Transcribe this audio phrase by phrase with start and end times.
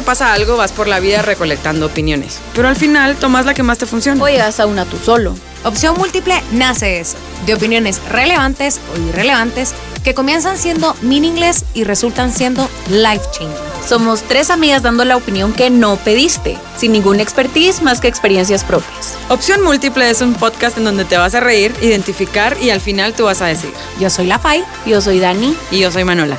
[0.00, 2.38] te pasa algo, vas por la vida recolectando opiniones.
[2.54, 4.22] Pero al final tomas la que más te funciona.
[4.24, 5.34] O llegas a una tú solo.
[5.62, 12.32] Opción Múltiple nace eso, de opiniones relevantes o irrelevantes que comienzan siendo meaningless y resultan
[12.32, 13.54] siendo life changing.
[13.86, 18.64] Somos tres amigas dando la opinión que no pediste, sin ningún expertise más que experiencias
[18.64, 19.16] propias.
[19.28, 23.12] Opción Múltiple es un podcast en donde te vas a reír, identificar y al final
[23.12, 23.70] tú vas a decir.
[23.98, 24.64] Yo soy La Fai.
[24.86, 25.54] Yo soy Dani.
[25.70, 26.38] Y yo soy Manola.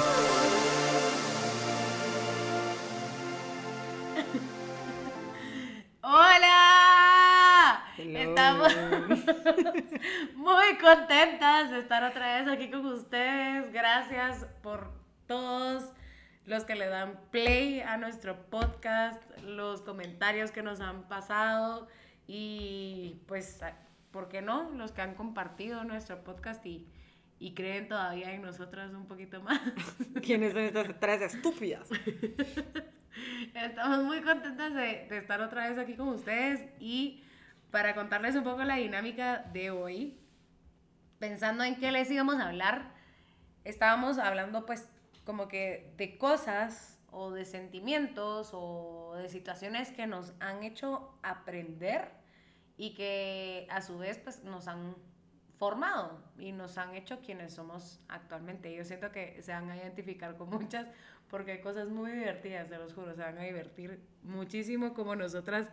[10.95, 13.71] Contentas de estar otra vez aquí con ustedes.
[13.71, 14.91] Gracias por
[15.25, 15.89] todos
[16.45, 21.87] los que le dan play a nuestro podcast, los comentarios que nos han pasado
[22.27, 23.61] y pues,
[24.11, 24.69] ¿por qué no?
[24.71, 26.85] Los que han compartido nuestro podcast y,
[27.39, 29.61] y creen todavía en nosotras un poquito más.
[30.21, 31.87] ¿Quiénes son estas tres estúpidas?
[33.53, 37.23] Estamos muy contentas de, de, estar otra vez aquí con ustedes y
[37.69, 40.20] para contarles un poco la dinámica de hoy,
[41.21, 42.91] pensando en qué les íbamos a hablar,
[43.63, 44.89] estábamos hablando pues
[45.23, 52.09] como que de cosas o de sentimientos o de situaciones que nos han hecho aprender
[52.75, 54.95] y que a su vez pues nos han
[55.59, 58.73] formado y nos han hecho quienes somos actualmente.
[58.75, 60.87] Yo siento que se van a identificar con muchas
[61.29, 65.69] porque hay cosas muy divertidas, se los juro, se van a divertir muchísimo como nosotras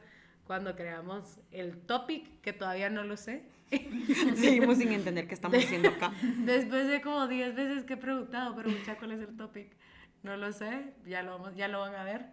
[0.47, 3.49] cuando creamos el topic, que todavía no lo sé.
[4.37, 6.13] Seguimos sin entender qué estamos haciendo acá.
[6.23, 9.77] Después de como 10 veces que he preguntado, pero mucha, ¿cuál es el topic?
[10.23, 12.27] No lo sé, ya lo, vamos, ya lo van a ver.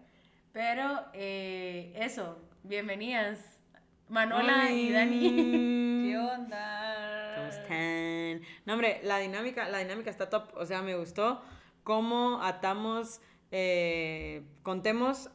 [0.53, 3.59] Pero eh, eso, bienvenidas.
[4.07, 5.29] Manola y Dani.
[6.09, 7.33] ¿Qué onda?
[7.35, 8.41] ¿Cómo están?
[8.65, 10.51] No, hombre, la dinámica, la dinámica está top.
[10.55, 11.41] O sea, me gustó
[11.83, 15.29] cómo atamos, eh, contemos,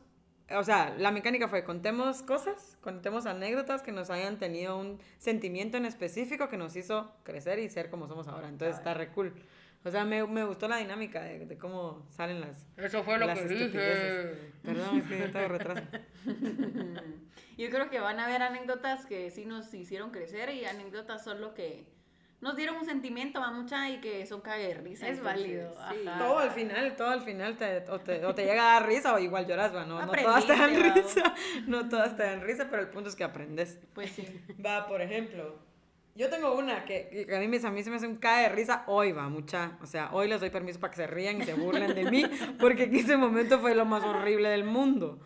[0.57, 5.77] o sea, la mecánica fue contemos cosas, contemos anécdotas que nos hayan tenido un sentimiento
[5.77, 8.49] en específico que nos hizo crecer y ser como somos ahora.
[8.49, 9.35] Entonces está re cool.
[9.83, 12.67] O sea, me, me gustó la dinámica de, de, cómo salen las.
[12.77, 14.53] Eso fue lo las que dije.
[14.63, 15.83] Perdón, es que estaba retraso.
[17.57, 21.55] Yo creo que van a haber anécdotas que sí nos hicieron crecer y anécdotas solo
[21.55, 21.87] que
[22.41, 25.09] nos dieron un sentimiento a mucha y que son cague de risa.
[25.09, 25.77] Es válido.
[25.91, 26.09] Sí.
[26.19, 29.15] Todo al final, todo al final te, o, te, o te llega a dar risa
[29.15, 31.35] o igual lloras, va, no, no todas te dan risa,
[31.67, 33.79] no todas te dan risa, pero el punto es que aprendes.
[33.93, 34.27] Pues sí.
[34.65, 35.59] Va, por ejemplo,
[36.15, 38.45] yo tengo una que, que a, mí me, a mí se me hace un cae
[38.45, 41.43] de risa hoy, va, mucha, o sea, hoy les doy permiso para que se rían
[41.43, 42.25] y se burlen de mí,
[42.59, 45.21] porque en ese momento fue lo más horrible del mundo.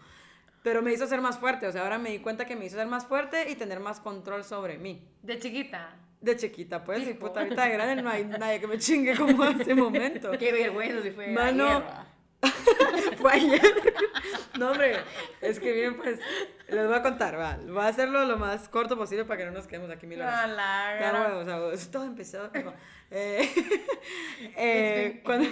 [0.65, 2.77] Pero me hizo ser más fuerte, o sea, ahora me di cuenta que me hizo
[2.77, 5.07] ser más fuerte y tener más control sobre mí.
[5.23, 5.95] De chiquita.
[6.25, 9.45] De chiquita, pues, y puta, ahorita de grande no hay nadie que me chingue como
[9.45, 10.31] en ese momento.
[10.39, 11.67] Qué vergüenza si fue Mano,
[12.41, 13.95] ayer, fue ayer.
[14.59, 14.97] No, hombre,
[15.43, 16.19] es que bien, pues,
[16.69, 17.59] les voy a contar, va.
[17.67, 20.49] Voy a hacerlo lo más corto posible para que no nos quedemos aquí mil horas.
[20.49, 21.45] la Claro, o
[21.77, 22.51] sea, todo empezó.
[23.11, 23.51] eh,
[24.57, 25.47] eh, cuando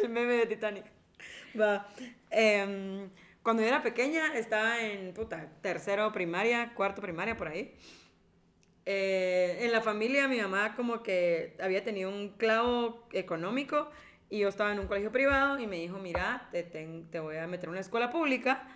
[0.00, 0.84] el meme de Titanic.
[1.60, 1.88] Va.
[2.30, 3.08] Eh,
[3.42, 7.74] cuando yo era pequeña, estaba en puta, tercero primaria, cuarto primaria, por ahí.
[8.90, 13.90] Eh, en la familia, mi mamá como que había tenido un clavo económico
[14.30, 17.36] y yo estaba en un colegio privado y me dijo, mira, te, te, te voy
[17.36, 18.66] a meter en una escuela pública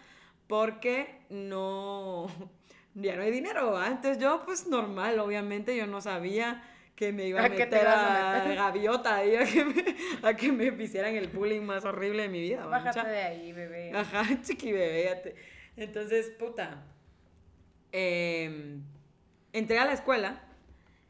[0.48, 2.26] porque no,
[2.94, 3.72] ya no hay dinero.
[3.72, 3.86] ¿va?
[3.86, 6.62] Entonces yo, pues normal, obviamente, yo no sabía
[6.94, 8.56] que me iba a, ¿A te meter vas a, meter?
[8.58, 9.84] gaviota ahí, a que, me,
[10.28, 12.66] a que me hicieran el bullying más horrible de mi vida.
[12.66, 13.92] Bájate Mucha- de ahí, bebé.
[13.96, 15.04] Ajá, chiqui bebé.
[15.04, 15.34] ya te-
[15.78, 16.84] Entonces, puta.
[17.92, 18.78] eh,
[19.52, 20.40] entré a la escuela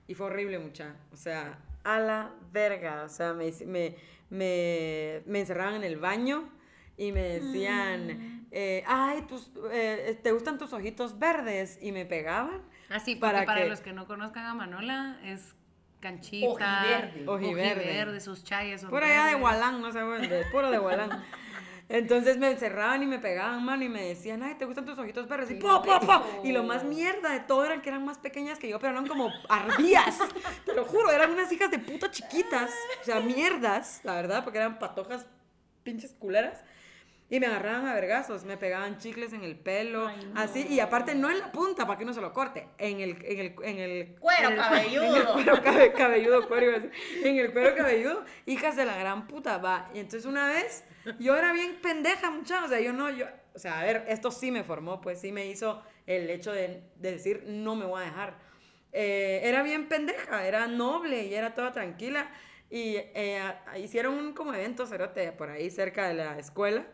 [0.06, 0.94] y fue horrible, mucha.
[1.12, 3.04] O sea, a la verga.
[3.04, 3.96] O sea, me, me,
[4.30, 6.48] me, me encerraban en el baño
[6.96, 11.78] y me decían, eh, ay, tus, eh, ¿te gustan tus ojitos verdes?
[11.80, 12.60] Y me pegaban.
[12.90, 15.54] Así, para porque para, que- los que no conozcan a Manola, es
[16.00, 17.28] canchita, Ojiverde.
[17.28, 17.80] Ojiverde.
[17.80, 19.34] ojiverde, sus chayas son Por allá de.
[19.36, 21.10] Gualán, no sé dónde, puro de Gualán.
[21.94, 25.28] Entonces me encerraban y me pegaban, mano, y me decían, ay, ¿te gustan tus ojitos
[25.28, 25.50] verdes?
[25.50, 26.24] Y po, po, po.
[26.42, 29.06] Y lo más mierda de todo eran que eran más pequeñas que yo, pero eran
[29.06, 30.18] como ardías.
[30.64, 32.70] Te lo juro, eran unas hijas de puta chiquitas.
[33.02, 35.26] O sea, mierdas, la verdad, porque eran patojas
[35.82, 36.64] pinches culeras.
[37.28, 40.40] Y me agarraban a vergazos, me pegaban chicles en el pelo, Ay, no.
[40.40, 43.10] así, y aparte no en la punta para que no se lo corte, en el,
[43.24, 45.04] en el, en el Cuero en el- cabelludo.
[45.14, 46.90] en el cuero cabe- cabelludo, cuero
[47.24, 49.88] en el cuero cabelludo, hijas de la gran puta, va.
[49.94, 50.84] Y entonces una vez,
[51.18, 54.30] yo era bien pendeja, muchacha, o sea, yo no, yo, o sea, a ver, esto
[54.30, 58.02] sí me formó, pues sí me hizo el hecho de, de decir, no me voy
[58.02, 58.38] a dejar.
[58.92, 62.30] Eh, era bien pendeja, era noble y era toda tranquila.
[62.70, 63.40] Y eh,
[63.78, 66.86] hicieron un como evento cerote por ahí cerca de la escuela.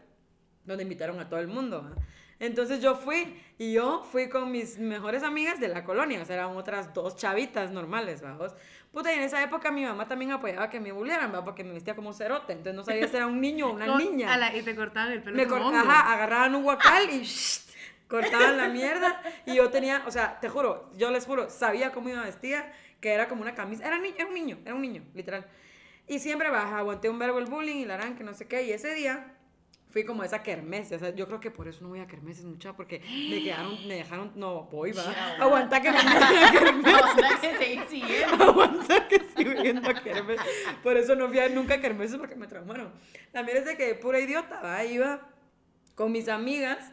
[0.64, 1.94] donde invitaron a todo el mundo.
[2.40, 6.36] Entonces yo fui y yo fui con mis mejores amigas de la colonia, o sea,
[6.36, 8.54] eran otras dos chavitas normales, vamos.
[8.92, 11.44] Puta, y en esa época mi mamá también apoyaba que me bulieran, ¿va?
[11.44, 13.98] Porque me vestía como cerote, entonces no sabía si era un niño o una Con-
[13.98, 14.32] niña.
[14.32, 15.90] a la- y te cortaban el pelo Me como cor- hongo.
[15.90, 17.60] ajá, agarraban un guacal y shh,
[18.06, 19.20] cortaban la mierda.
[19.44, 23.12] Y yo tenía, o sea, te juro, yo les juro, sabía cómo iba vestida, que
[23.12, 23.84] era como una camisa.
[23.86, 25.44] Era, ni- era un niño, era un niño, literal.
[26.06, 28.62] Y siempre baja, aguanté un verbo el bullying y la que no sé qué.
[28.62, 29.34] Y ese día
[29.90, 30.92] fui como a esa kermés.
[30.92, 33.00] O sea, yo creo que por eso no voy a kermeses mucha, porque
[33.30, 35.02] me quedaron, me dejaron, no, voy, va.
[35.40, 36.94] Aguanta que me metan a kermés.
[36.94, 38.44] Ahora que seguir siguiendo.
[38.44, 40.40] Aguanta que sigo yendo a kermés.
[40.82, 42.92] Por eso no fui a nunca a kermeses porque me traumaron.
[43.32, 44.84] También es de que pura idiota, ¿va?
[44.84, 45.28] Iba
[45.94, 46.92] con mis amigas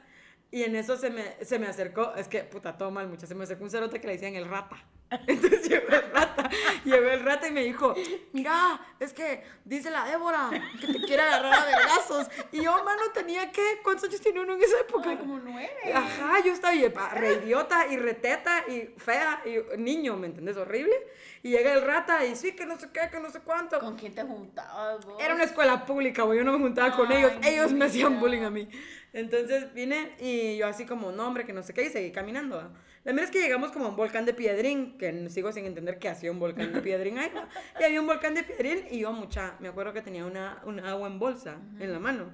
[0.52, 3.36] y en eso se me, se me acercó, es que puta, todo mal, mucha, se
[3.36, 4.78] me acercó un cerote que le decían el rata.
[5.28, 6.50] Entonces llegó el rata,
[6.84, 7.96] llegó el rata y me dijo,
[8.34, 12.28] mira, es que dice la Débora que te quiere agarrar a vergazos.
[12.52, 15.10] Y yo, mano, tenía que, ¿cuántos años tenía uno en esa época?
[15.10, 15.94] Ay, como nueve.
[15.94, 20.58] Ajá, yo estaba pa, re idiota y reteta y fea y niño, ¿me entendés?
[20.58, 20.96] Horrible.
[21.44, 23.80] Y llega el rata y sí, que no sé qué, que no sé cuánto.
[23.80, 25.22] ¿Con quién te juntabas vos?
[25.22, 26.40] Era una escuela pública, güey.
[26.40, 27.34] Yo no me juntaba con Ay, ellos.
[27.44, 28.68] Ellos me hacían bullying a mí.
[29.14, 32.58] Entonces vine y yo así como, no, hombre, que no sé qué, y seguí caminando.
[32.58, 32.72] ¿va?
[33.06, 36.00] La verdad es que llegamos como a un volcán de piedrín, que sigo sin entender
[36.00, 37.30] qué hacía un volcán de piedrín ahí.
[37.36, 37.48] ¿va?
[37.80, 40.90] Y había un volcán de piedrín y yo mucha, me acuerdo que tenía una, una
[40.90, 42.34] agua en bolsa en la mano.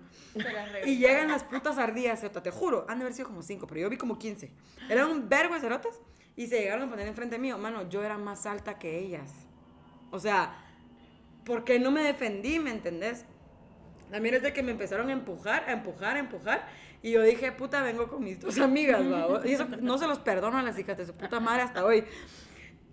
[0.86, 3.90] Y llegan las putas ardillas, te juro, han de haber sido como cinco, pero yo
[3.90, 4.50] vi como 15.
[4.90, 6.00] Eran un vergo de cerotas
[6.38, 7.58] y se llegaron a poner enfrente mío.
[7.58, 9.30] Mano, yo era más alta que ellas.
[10.10, 10.56] O sea,
[11.44, 13.26] ¿por qué no me defendí, me entendés?
[14.10, 16.68] También es de que me empezaron a empujar, a empujar, a empujar.
[17.04, 19.42] Y yo dije, puta, vengo con mis dos amigas, ¿va?
[19.46, 22.04] Y eso no se los perdono a las hijas de su puta madre hasta hoy.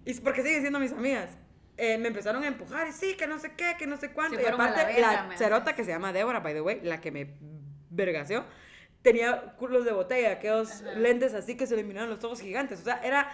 [0.04, 1.36] Y porque siguen siendo mis amigas.
[1.76, 4.36] Eh, me empezaron a empujar y sí, que no sé qué, que no sé cuánto.
[4.36, 7.12] Se y aparte, verga, la cerota que se llama Débora, by the way, la que
[7.12, 7.34] me
[7.90, 8.44] vergaseó,
[9.02, 12.80] tenía culos de botella, aquellos lentes así que se le miraban los ojos gigantes.
[12.80, 13.30] O sea, era.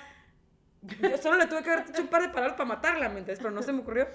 [0.82, 3.38] Yo solo le tuve que haber hecho un par de palabras para matarla, ¿me entiendes?
[3.38, 4.06] Pero no se me ocurrió.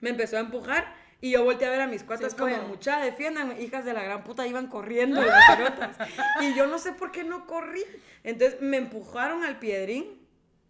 [0.00, 3.00] Me empezó a empujar y yo volteé a ver a mis cuatas Se como, mucha,
[3.00, 5.96] defiéndanme, hijas de la gran puta, iban corriendo las cerotas.
[6.40, 7.84] Y yo no sé por qué no corrí.
[8.24, 10.18] Entonces me empujaron al piedrín,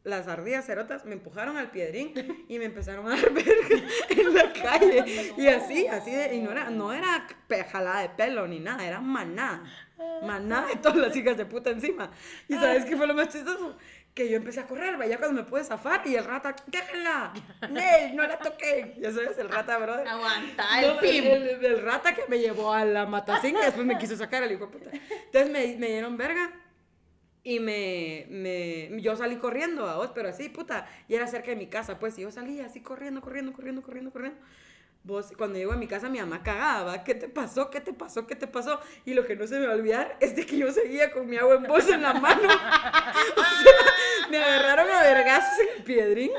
[0.02, 2.12] las ardillas cerotas me empujaron al piedrín
[2.49, 5.35] y me empezaron a dar verga en la calle.
[5.37, 7.26] Y así, así de, y no era, no era
[7.70, 9.62] jalada de pelo ni nada, era maná.
[10.23, 12.11] Maná de todas las hijas de puta encima.
[12.49, 13.76] ¿Y sabes qué fue lo más chistoso?
[14.15, 17.33] Que yo empecé a correr, vaya cuando me pude zafar y el rata, déjenla,
[17.71, 18.97] Nel, no la toqué.
[19.01, 20.07] Ya sabes, el rata, brother.
[20.09, 21.25] Aguanta el No, pim.
[21.25, 24.53] el, el rata que me llevó a la matacinga y después me quiso sacar el
[24.53, 24.91] hijo de puta.
[24.93, 26.51] Entonces me, me dieron verga
[27.43, 31.57] y me, me, yo salí corriendo a vos, pero así, puta, y era cerca de
[31.57, 34.39] mi casa, pues, y yo salí así corriendo, corriendo, corriendo, corriendo, corriendo.
[35.02, 37.02] Vos, cuando llego a mi casa, mi mamá cagaba.
[37.05, 37.70] ¿qué te pasó?
[37.70, 38.26] ¿Qué te pasó?
[38.26, 38.81] ¿Qué te pasó?
[39.06, 41.26] Y lo que no se me va a olvidar es de que yo seguía con
[41.26, 42.43] mi agua en bolsa en la mano.
[43.37, 46.31] O sea, me agarraron a vergazos en el piedrín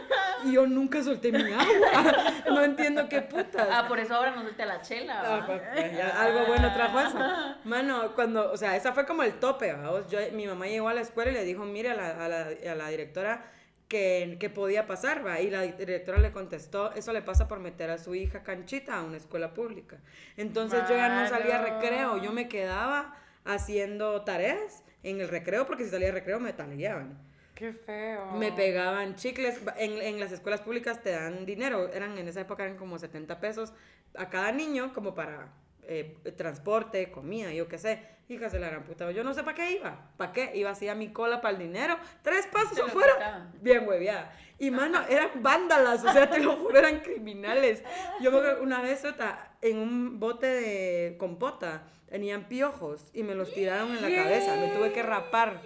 [0.45, 2.13] y yo nunca solté mi agua.
[2.45, 3.67] No entiendo qué putas.
[3.71, 5.21] Ah, por eso ahora nos suelta la chela.
[5.23, 7.17] Ah, pa- ya algo bueno trajo eso.
[7.63, 9.75] Mano, cuando, o sea, esa fue como el tope.
[10.09, 12.47] Yo, mi mamá llegó a la escuela y le dijo, mire a la, a la,
[12.71, 13.43] a la directora
[13.91, 15.41] que, que podía pasar, ¿va?
[15.41, 19.03] Y la directora le contestó, eso le pasa por meter a su hija Canchita a
[19.03, 19.99] una escuela pública.
[20.37, 23.13] Entonces yo ya no salía a recreo, yo me quedaba
[23.43, 27.19] haciendo tareas en el recreo, porque si salía de recreo me taleaban.
[27.53, 28.31] Qué feo.
[28.37, 29.59] Me pegaban chicles.
[29.77, 31.91] En, en las escuelas públicas te dan dinero.
[31.93, 33.73] Eran, en esa época eran como 70 pesos
[34.15, 35.49] a cada niño, como para
[35.87, 37.99] eh, transporte, comida, yo qué sé.
[38.29, 39.11] Hijas de la gran puta.
[39.11, 40.09] Yo no sé para qué iba.
[40.15, 40.51] ¿Para qué?
[40.55, 41.97] Iba así a mi cola para el dinero.
[42.21, 43.13] Tres pasos afuera.
[43.13, 43.51] quitaban.
[43.61, 44.31] Bien hueviada.
[44.57, 46.05] Y mano, eran vándalas.
[46.05, 47.83] O sea, te lo juro, eran criminales.
[48.21, 53.35] Yo me acuerdo una vez, Ota, en un bote de compota, tenían piojos y me
[53.35, 54.55] los tiraron en la cabeza.
[54.55, 55.61] Me tuve que rapar.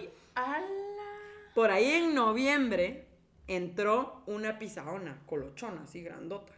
[1.54, 3.06] Por ahí en noviembre
[3.46, 6.52] entró una pisaona, colochona, así grandota.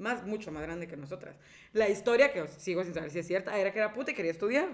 [0.00, 1.36] Más, mucho más grande que nosotras.
[1.74, 4.30] La historia, que sigo sin saber si es cierta, era que era puta y quería
[4.30, 4.66] estudiar.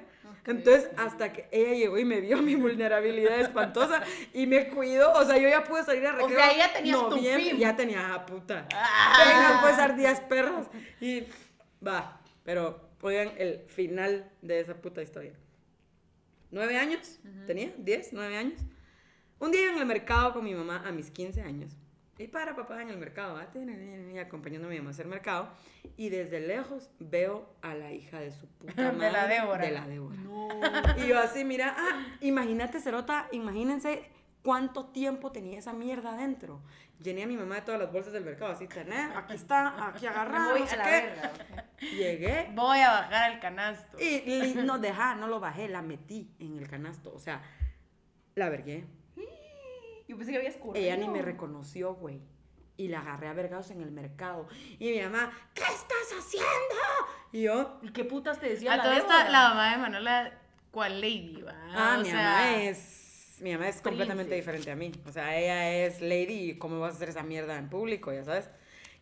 [0.46, 5.12] Entonces, hasta que ella llegó y me vio mi vulnerabilidad espantosa y me cuidó.
[5.14, 6.38] O sea, yo ya pude salir a O recreo.
[6.38, 7.58] sea, ya tenías tu pim.
[7.58, 8.68] Ya tenía, ah, puta.
[8.72, 9.24] Ah.
[9.26, 10.68] Vengan, pues, ardillas perras.
[11.00, 11.24] Y
[11.84, 15.32] va, pero oigan el final de esa puta historia.
[16.52, 17.18] ¿Nueve años?
[17.48, 17.72] ¿Tenía?
[17.76, 18.12] ¿Diez?
[18.12, 18.60] ¿Nueve años?
[19.40, 21.72] Un día iba en el mercado con mi mamá a mis 15 años.
[22.18, 25.50] Y para papá en el mercado, y acompañando a mi mamá a hacer mercado.
[25.96, 29.12] Y desde lejos veo a la hija de su puta De madre.
[29.12, 29.64] la Débora.
[29.66, 30.96] De la Débora.
[30.96, 34.10] Y yo así, mira, ah, imagínate, Cerota, imagínense
[34.46, 36.62] ¿Cuánto tiempo tenía esa mierda adentro?
[37.02, 40.06] Llené a mi mamá de todas las bolsas del mercado, así, tenés, aquí está, aquí
[40.06, 40.90] agarrada, voy no sé a la qué.
[40.90, 41.32] verga,
[41.80, 43.98] Llegué Voy a bajar al canasto.
[44.00, 47.42] y no dejá, no lo bajé, la metí en el canasto, o sea,
[48.36, 48.84] la vergué.
[50.08, 50.84] Yo pensé que habías corrido.
[50.84, 52.20] Ella ni me reconoció, güey.
[52.78, 54.46] Y la agarré a vergados en el mercado.
[54.78, 56.46] Y mi mamá, ¿qué estás haciendo?
[57.32, 60.32] Y yo, ¿Y qué putas te decía A la toda esta, la mamá de Manuela,
[60.70, 61.54] ¿cuál lady, va?
[61.72, 63.38] ah, O mi sea, mamá es.
[63.40, 64.92] Mi mamá es completamente diferente a mí.
[65.06, 68.24] O sea, ella es lady y cómo vas a hacer esa mierda en público, ya
[68.24, 68.50] sabes.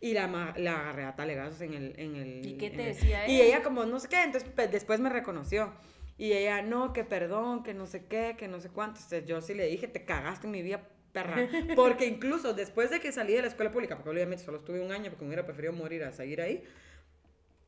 [0.00, 2.44] Y la, la agarré a talegazos en el, en el...
[2.46, 3.44] ¿Y qué te el- decía Y ella?
[3.56, 5.72] ella como no sé qué, entonces después me reconoció.
[6.16, 8.98] Y ella, no, que perdón, que no sé qué, que no sé cuánto.
[8.98, 11.48] Entonces yo sí le dije, te cagaste en mi vida, perra.
[11.76, 14.92] Porque incluso después de que salí de la escuela pública, porque obviamente solo estuve un
[14.92, 16.64] año, porque me hubiera preferido morir a seguir ahí,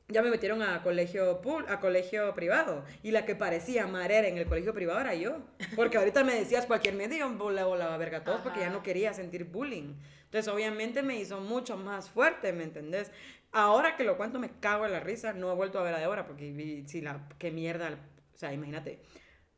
[0.08, 4.46] ya me metieron a colegio a colegio privado y la que parecía marera en el
[4.46, 5.38] colegio privado era yo
[5.74, 8.74] porque ahorita me decías cualquier medio yo volaba volaba verga a todos porque ya Ajá.
[8.76, 9.94] no quería sentir bullying
[10.26, 13.10] entonces obviamente me hizo mucho más fuerte ¿me entendés?
[13.50, 15.98] ahora que lo cuento me cago en la risa no he vuelto a ver a
[15.98, 17.98] Débora porque si la qué mierda
[18.36, 19.02] o sea imagínate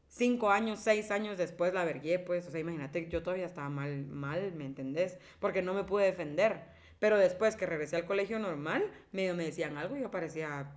[0.08, 4.06] cinco años, seis años después la vergué, pues, o sea, imagínate, yo todavía estaba mal,
[4.06, 5.18] mal, ¿me entendés?
[5.38, 6.62] Porque no me pude defender.
[6.98, 10.72] Pero después que regresé al colegio normal, medio me decían algo y yo parecía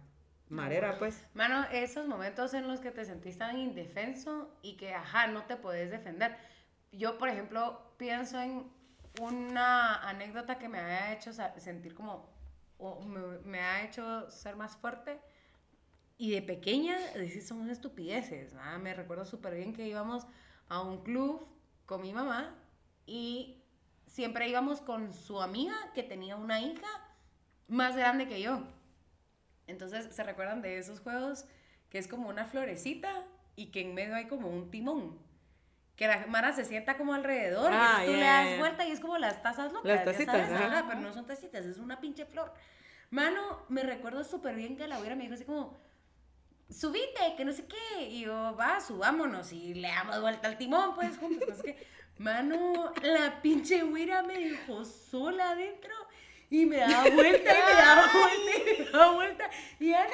[0.50, 1.27] marera, pues.
[1.34, 5.55] Mano, esos momentos en los que te sentís tan indefenso y que, ajá, no te
[5.55, 6.38] podés defender.
[6.91, 8.72] Yo, por ejemplo, pienso en
[9.20, 12.29] una anécdota que me haya hecho sentir como,
[12.77, 15.20] o me, me ha hecho ser más fuerte.
[16.22, 18.54] Y de pequeña, decir, son estupideces.
[18.54, 18.78] ¿verdad?
[18.78, 20.28] Me recuerdo súper bien que íbamos
[20.70, 21.48] a un club
[21.88, 22.56] con mi mamá
[23.08, 23.63] y
[24.06, 26.86] siempre íbamos con su amiga que tenía una hija
[27.68, 28.62] más grande que yo.
[29.66, 31.46] Entonces, ¿se recuerdan de esos juegos
[31.90, 33.25] que es como una florecita
[33.56, 35.18] y que en medio hay como un timón?
[35.96, 38.60] Que la Mara se sienta como alrededor Ah, y tú ya, le ya, das ya.
[38.60, 39.86] vuelta y es como las tazas locas.
[39.90, 40.66] Las ya tacitas, sabes, ajá.
[40.68, 42.54] ajá, pero no son tacitas, es una pinche flor.
[43.10, 45.80] Mano, me recuerdo súper bien que la abuela me dijo así como,
[46.72, 48.04] subite, que no sé qué.
[48.04, 51.88] Y yo, va, subámonos y le damos vuelta al timón, pues, juntos, no sé qué.
[52.18, 55.94] Mano, la pinche güira me dejó sola adentro
[56.50, 59.50] y me daba vuelta y me daba vuelta y me daba vuelta.
[59.80, 60.10] Y yo, no,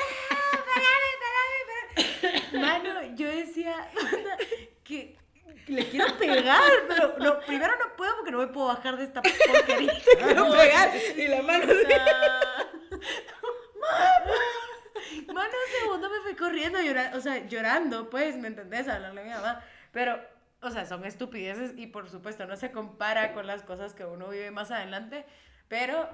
[0.66, 2.60] parame, parame, parame.
[2.66, 3.90] Mano, yo decía
[4.84, 5.18] que
[5.68, 9.22] le quiero pegar, pero no, primero no puedo porque no me puedo bajar de esta
[9.22, 9.94] porquería.
[10.18, 12.57] Quiero pegar y la mano Mano,
[16.27, 18.88] fui corriendo, llora- o sea, llorando, pues, ¿me entendés?
[18.88, 19.62] Hablarle a mi mamá.
[19.91, 20.19] Pero,
[20.62, 24.27] o sea, son estupideces y por supuesto no se compara con las cosas que uno
[24.29, 25.25] vive más adelante.
[25.67, 26.10] Pero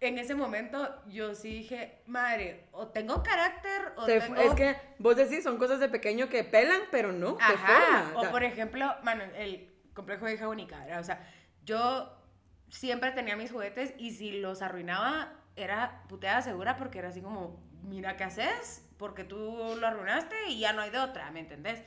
[0.00, 4.40] en ese momento yo sí dije, madre, o tengo carácter o Te- tengo...
[4.40, 8.26] Es que vos decís, son cosas de pequeño que pelan, pero no, te Ajá, forman.
[8.28, 11.00] o por ejemplo, mano, el complejo de hija única, ¿verdad?
[11.00, 11.26] O sea,
[11.64, 12.16] yo
[12.68, 17.60] siempre tenía mis juguetes y si los arruinaba era puteada segura porque era así como,
[17.84, 21.82] mira qué haces, porque tú lo arruinaste y ya no hay de otra, ¿me entendés?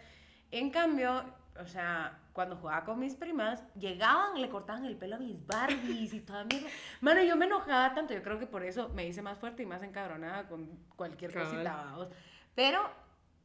[0.52, 1.24] En cambio,
[1.60, 6.14] o sea, cuando jugaba con mis primas, llegaban, le cortaban el pelo a mis Barbies
[6.14, 6.68] y toda mierda.
[7.02, 9.66] Mano, yo me enojaba tanto, yo creo que por eso me hice más fuerte y
[9.66, 11.50] más encabronada con cualquier Cabal.
[11.50, 12.08] cosita, vamos.
[12.56, 12.90] Pero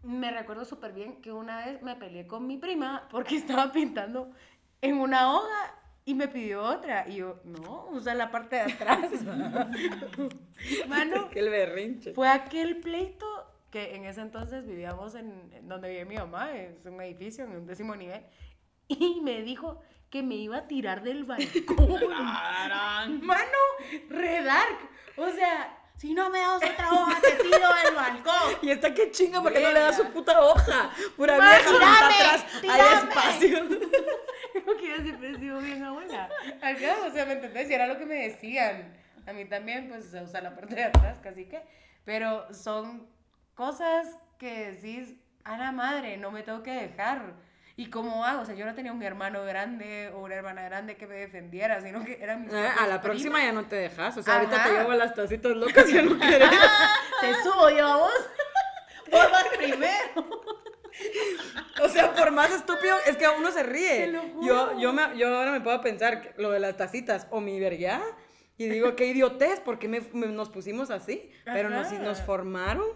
[0.02, 4.30] me recuerdo súper bien que una vez me peleé con mi prima porque estaba pintando
[4.80, 5.74] en una hoja
[6.08, 7.06] y me pidió otra.
[7.06, 9.10] Y yo, no, usa la parte de atrás.
[10.88, 12.14] Mano, que el berrinche.
[12.14, 13.26] fue aquel pleito
[13.70, 17.50] que en ese entonces vivíamos en, en donde vive mi mamá, es un edificio en
[17.50, 18.22] un décimo nivel,
[18.88, 21.76] y me dijo que me iba a tirar del balcón.
[23.20, 23.58] Mano,
[24.08, 24.78] re dark.
[25.18, 28.58] O sea, si no me das otra hoja, te tiro del balcón.
[28.62, 30.90] Y está que chinga porque no le da su puta hoja.
[31.16, 32.46] Pura Ma, vieja tirame, está atrás.
[32.54, 33.10] Hay tirame.
[33.10, 33.68] espacio.
[34.64, 36.28] Porque yo siempre he sido bien abuela.
[36.60, 37.70] Acá, o sea, ¿me entendés?
[37.70, 38.94] Y era lo que me decían.
[39.26, 41.62] A mí también, pues, se usa la parte de atrás, casi que.
[42.04, 43.06] Pero son
[43.54, 44.06] cosas
[44.38, 45.14] que decís,
[45.44, 47.34] a la madre, no me tengo que dejar.
[47.78, 48.42] ¿Y cómo hago?
[48.42, 51.80] O sea, yo no tenía un hermano grande o una hermana grande que me defendiera,
[51.80, 54.16] sino que eran mis Ah, a la próxima ya no te dejas.
[54.16, 54.68] O sea, ahorita Ajá.
[54.68, 56.48] te llevo las tacitas locas y ya no querés.
[56.48, 56.70] primas.
[57.20, 58.12] Te subo yo a vos.
[59.12, 60.42] Vos vas primero.
[61.82, 64.06] O sea, por más estúpido, es que uno se ríe.
[64.06, 64.44] Te lo juro.
[64.74, 68.02] Yo, yo, me, yo ahora me puedo pensar lo de las tacitas o mi verga
[68.56, 71.30] y digo, qué idiotez, porque me, me- nos pusimos así?
[71.44, 72.86] Pero nos, nos formaron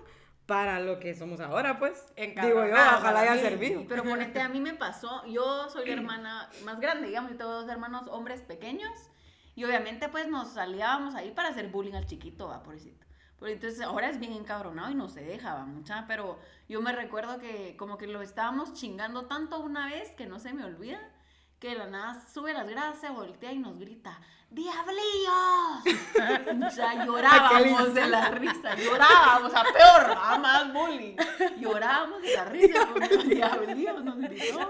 [0.52, 2.12] para lo que somos ahora, pues.
[2.14, 3.86] Digo yo, ojalá haya servido.
[3.88, 7.52] Pero ponete, a mí me pasó, yo soy la hermana más grande, digamos, yo tengo
[7.52, 8.92] dos hermanos hombres pequeños,
[9.54, 13.06] y obviamente pues nos salíamos ahí para hacer bullying al chiquito, va, pobrecito.
[13.40, 16.92] Pero entonces ahora es bien encabronado y no se deja, va, mucha, pero yo me
[16.92, 21.00] recuerdo que como que lo estábamos chingando tanto una vez que no se me olvida,
[21.60, 24.20] que de la nada sube las gradas, se voltea y nos grita,
[24.52, 25.82] ¡Diablillos!
[26.66, 31.16] O sea, llorábamos de la risa, llorábamos, o sea, peor, nada más bullying.
[31.58, 34.60] Llorábamos de la risa porque Diablillos nos gritó.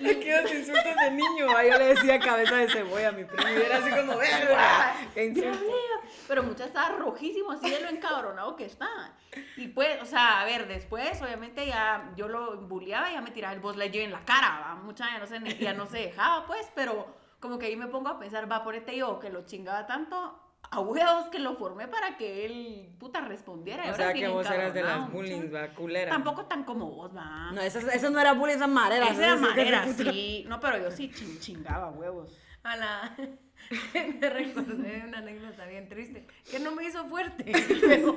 [0.00, 3.76] Aquellos insultos de niño, yo le decía cabeza de cebolla a mi primo y era
[3.78, 4.94] así como, verga.
[6.28, 9.12] Pero muchas estaban rojísimos, así de lo encabronado que estaban.
[9.56, 13.30] Y pues, o sea, a ver, después, obviamente, ya yo lo bulleaba y ya me
[13.30, 14.74] tiraba el boss ledger en la cara, ¿va?
[14.76, 18.08] Mucha ya no, se, ya no se dejaba, pues, pero como que ahí me pongo
[18.08, 20.38] a pensar, va, por este yo que lo chingaba tanto,
[20.70, 23.82] a huevos que lo formé para que él, puta, respondiera.
[23.82, 25.66] O ahora sea, que vos eras de las bullying, mucha.
[25.66, 26.10] va, culera.
[26.12, 27.50] Tampoco tan como vos, va.
[27.50, 29.10] No, eso, eso no era bullying, esas maderas.
[29.10, 30.44] Esa era manera, sí.
[30.48, 32.38] No, pero yo sí chin- chingaba huevos.
[32.62, 33.16] A la...
[34.20, 38.16] me recordé de una anécdota bien triste, que no me hizo fuerte, pero...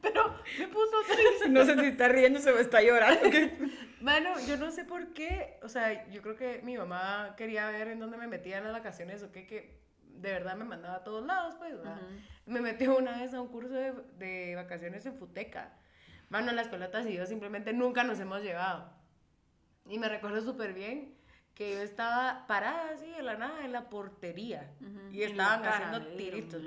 [0.00, 1.48] Pero me puso triste.
[1.48, 3.20] No sé si está riéndose o está llorando.
[4.00, 7.88] Mano, yo no sé por qué, o sea, yo creo que mi mamá quería ver
[7.88, 11.04] en dónde me metía en las vacaciones o qué, que de verdad me mandaba a
[11.04, 12.00] todos lados, pues, ¿verdad?
[12.46, 15.72] Me metió una vez a un curso de, de vacaciones en Futeca.
[16.28, 18.92] Mano, las pelotas y yo simplemente nunca nos hemos llevado.
[19.88, 21.16] Y me recuerdo súper bien
[21.54, 25.10] que yo estaba parada así de la nada en la portería Ujú.
[25.12, 26.62] y En la estaban haciendo tiritos.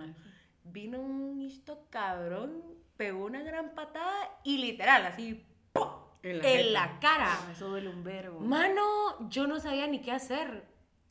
[0.66, 2.62] Vino un listo cabrón,
[3.02, 5.44] pegó una gran patada y literal, así,
[5.74, 5.88] ¡pum!
[6.22, 7.26] En la en la cara.
[7.30, 8.40] Ah, Eso duele un verbo.
[8.40, 10.68] Mano, yo no sabía ni qué hacer.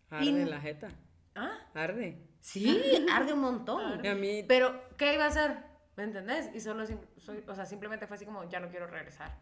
[0.08, 0.88] Arde Y- la jeta.
[1.34, 1.50] ¿Ah?
[1.74, 2.28] Arde.
[2.40, 4.04] Sí, arde un montón.
[4.04, 5.56] Y a mí, Pero, ¿qué iba a hacer?
[5.96, 6.48] ¿Me entendés?
[6.54, 9.36] Y solo, soy- o sea, simplemente fue así como, ya no quiero regresar.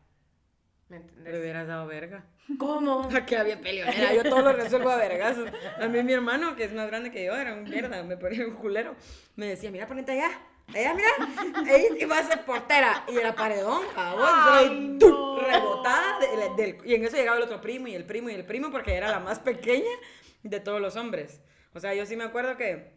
[0.89, 1.39] ¿Me le entendés?
[1.39, 2.25] hubieras dado verga.
[2.59, 3.07] ¿Cómo?
[3.27, 5.51] Que había peleonera, yo todo lo resuelvo a vergazos.
[5.79, 8.47] A mí mi hermano, que es más grande que yo, era un mierda, me ponía
[8.47, 8.97] un culero.
[9.37, 10.31] Me decía, mira, ponete allá,
[10.75, 11.09] allá, mira.
[11.73, 13.05] Ahí iba a ser portera.
[13.09, 14.99] Y era paredón, ¡tum!
[14.99, 15.39] no.
[15.41, 16.19] rebotada.
[16.21, 18.71] de- del- y en eso llegaba el otro primo y el primo y el primo,
[18.71, 19.91] porque era la más pequeña
[20.43, 21.41] de todos los hombres.
[21.75, 22.97] O sea, yo sí me acuerdo que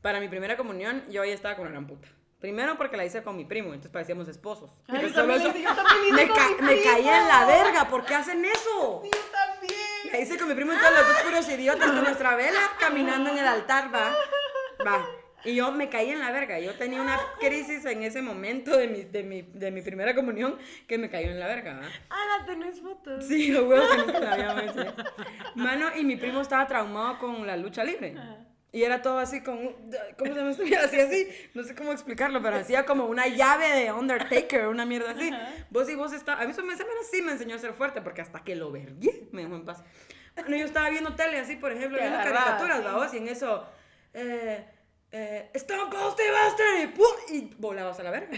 [0.00, 2.08] para mi primera comunión yo ahí estaba con una gran puta.
[2.40, 4.70] Primero porque la hice con mi primo, entonces parecíamos esposos.
[4.88, 7.28] Ay, yo también hice, yo también lo hice me, con ca- mi me caí en
[7.28, 9.02] la verga, ¿por qué hacen eso?
[9.04, 9.78] Yo también.
[10.10, 13.28] La hice con mi primo y todos los dos puros idiotas con nuestra vela caminando
[13.30, 14.14] en el altar, va.
[14.86, 15.06] Va.
[15.44, 16.58] Y yo me caí en la verga.
[16.58, 20.56] Yo tenía una crisis en ese momento de mi, de mi, de mi primera comunión
[20.86, 21.80] que me cayó en la verga.
[22.10, 23.26] Ah, la tenés fotos.
[23.26, 24.94] Sí, lo huevo que nunca la hecho.
[25.54, 28.14] Mano, y mi primo estaba traumado con la lucha libre.
[28.72, 29.58] Y era todo así con,
[30.16, 30.62] ¿cómo se llama esto?
[30.84, 35.10] Así, así, no sé cómo explicarlo, pero hacía como una llave de Undertaker, una mierda
[35.10, 35.30] así.
[35.70, 38.20] Vos y vos está, a mí eso me, sí me enseñó a ser fuerte, porque
[38.20, 39.82] hasta que lo vergué, me dejó en paz.
[40.36, 42.84] Bueno, yo estaba viendo tele así, por ejemplo, viendo caricaturas, sí.
[42.84, 43.14] ¿va vos?
[43.14, 43.66] Y en eso,
[44.14, 44.64] eh,
[45.12, 47.06] eh, Stone Cold Steve Austin, y, ¡pum!
[47.32, 48.30] y volabas a la verga.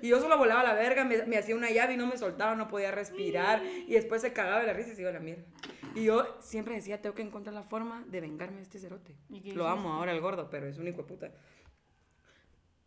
[0.00, 2.16] Y yo solo volaba a la verga, me, me hacía una llave y no me
[2.16, 3.62] soltaba, no podía respirar.
[3.64, 5.44] Y después se cagaba de la risa y se iba a la mierda.
[5.94, 9.14] Y yo siempre decía, tengo que encontrar la forma de vengarme de este cerote.
[9.28, 11.32] ¿Y qué Lo amo ahora el gordo, pero es un hijo de puta.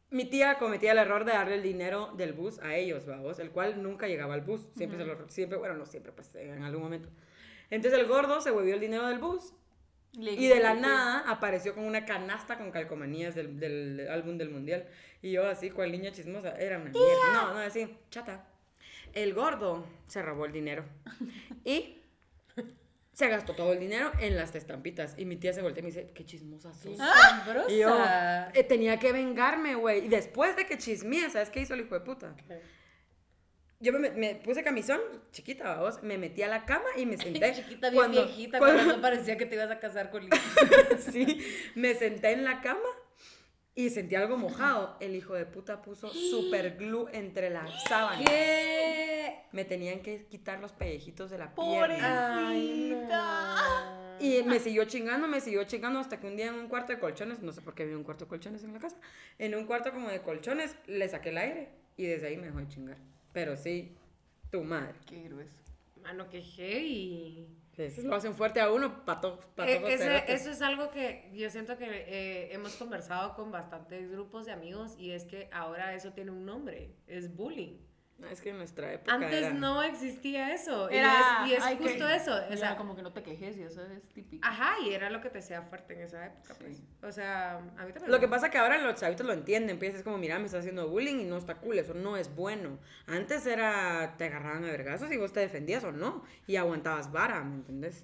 [0.10, 3.52] Mi tía cometía el error de darle el dinero del bus a ellos, vamos, el
[3.52, 4.68] cual nunca llegaba al bus.
[4.76, 7.10] Siempre se lo, siempre, bueno, no siempre, pues en algún momento.
[7.70, 9.54] Entonces el gordo se volvió el dinero del bus
[10.18, 14.88] y de la nada apareció con una canasta con calcomanías del, del álbum del mundial.
[15.22, 17.34] Y yo así, cual niña chismosa, era una mierda.
[17.34, 18.48] No, no, así, chata.
[19.14, 20.86] El gordo se robó el dinero.
[21.64, 21.98] Y
[23.14, 25.16] se gastó todo el dinero en las estampitas.
[25.18, 27.00] Y mi tía se voltea y me dice, qué chismosa sos.
[27.00, 27.72] Asombrosa.
[27.72, 28.00] Y yo
[28.54, 30.06] eh, tenía que vengarme, güey.
[30.06, 32.36] Y después de que chismeé, ¿sabes qué hizo el hijo de puta?
[33.80, 35.00] Yo me, me puse camisón,
[35.32, 37.54] chiquita, vamos, me metí a la cama y me senté.
[37.54, 40.28] Chiquita, bien cuando- viejita, cuando- cuando parecía que te ibas a casar con
[41.12, 42.90] sí, me senté en la cama
[43.76, 44.98] y sentí algo mojado.
[45.00, 48.28] El hijo de puta puso super glue entre las sábanas.
[48.28, 49.44] ¿Qué?
[49.52, 52.46] Me tenían que quitar los pellejitos de la pierna.
[52.48, 53.06] Pobrecita.
[54.02, 54.08] no.
[54.20, 57.00] Y me siguió chingando, me siguió chingando hasta que un día en un cuarto de
[57.00, 58.98] colchones, no sé por qué había un cuarto de colchones en la casa,
[59.38, 62.58] en un cuarto como de colchones le saqué el aire y desde ahí me dejó
[62.58, 62.98] de chingar.
[63.38, 63.96] Pero sí,
[64.50, 64.96] tu madre.
[65.06, 65.54] Qué grueso.
[66.02, 67.48] Mano, qué heavy.
[67.78, 71.48] Eso lo hacen fuerte a uno, pato, pato Eh, ese- eso es algo que yo
[71.52, 76.14] siento que eh, hemos conversado con bastantes grupos de amigos y es que ahora eso
[76.14, 77.78] tiene un nombre, es bullying.
[78.32, 80.90] Es que en nuestra época Antes era- no existía eso.
[80.92, 82.36] y Era, es, y es ay, que- justo eso.
[82.52, 84.46] O sea, como que no te quejes y eso es típico.
[84.46, 86.82] ajá, y era lo que te hacía fuerte en esa época, pues.
[87.04, 88.10] O sea, a mí también.
[88.12, 90.46] Lo que pasa es que ahora los chavitos lo entienden, pues es como, mira, me
[90.48, 92.80] está haciendo bullying y no está cool, eso no es bueno.
[93.06, 97.44] Antes era, te agarraban a vergazos y vos te defendías o no, y aguantabas vara,
[97.44, 98.04] ¿me entendés?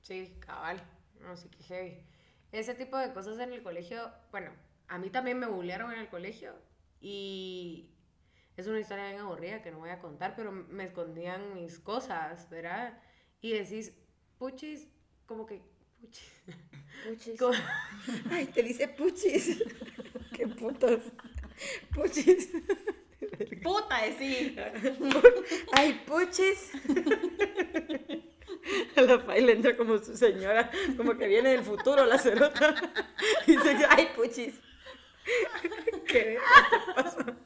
[0.00, 0.80] Sí, cabal.
[1.20, 2.02] No sé qué heavy.
[2.50, 4.50] Ese tipo de cosas en el colegio, bueno,
[4.88, 6.54] a mí también me bullearon en el colegio
[7.00, 7.90] y
[8.56, 12.48] es una historia bien aburrida que no voy a contar, pero me escondían mis cosas,
[12.50, 12.98] ¿verdad?
[13.40, 13.92] Y decís,
[14.38, 14.88] puchis,
[15.26, 15.62] como que,
[16.00, 16.32] puchis.
[17.08, 17.38] Puchis.
[17.38, 17.54] Como-
[18.30, 19.62] Ay, te dice puchis.
[20.36, 21.00] Qué putos.
[21.94, 22.50] Puchis.
[23.62, 24.56] Puta, sí.
[25.72, 26.72] Ay, puchis.
[28.96, 32.74] A la Fai le entra como su señora, como que viene del futuro la cerota.
[33.46, 34.54] Y dice, ay, puchis.
[36.06, 37.36] ¿Qué verga te pasa?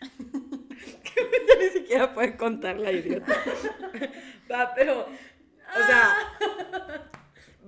[1.02, 3.34] Que ni siquiera puede contar la idiota.
[4.50, 6.14] Va, pero, o sea,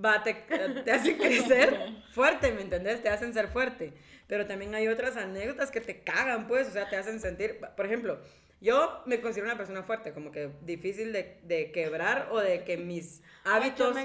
[0.03, 1.77] va, te, te hacen crecer
[2.11, 3.01] fuerte, ¿me entendés?
[3.03, 3.93] Te hacen ser fuerte.
[4.27, 7.85] Pero también hay otras anécdotas que te cagan, pues, o sea, te hacen sentir, por
[7.85, 8.19] ejemplo,
[8.61, 12.77] yo me considero una persona fuerte, como que difícil de, de quebrar o de que
[12.77, 13.97] mis hábitos,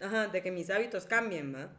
[0.00, 1.70] ajá, de que mis hábitos cambien, ¿va?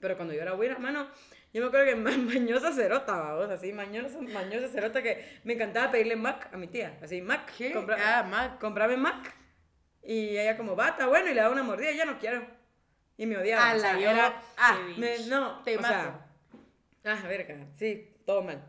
[0.00, 1.08] Pero cuando yo era güera, mano,
[1.52, 5.90] yo me acuerdo que ma- mañosa cerota, vamos, así, mañosa, mañosa cerota que me encantaba
[5.90, 7.72] pedirle Mac a mi tía, así, Mac, ¿Qué?
[7.72, 8.58] compra- Ah, Mac.
[8.58, 9.34] comprame Mac.
[10.02, 12.46] Y ella como, bata, bueno, y le daba una mordida, ya no quiero.
[13.16, 13.70] Y me odiaba.
[13.70, 15.92] A o sea, la era, ah, me- no, te o mato.
[15.94, 16.26] sea,
[17.04, 18.64] ah, verga, sí, todo mal.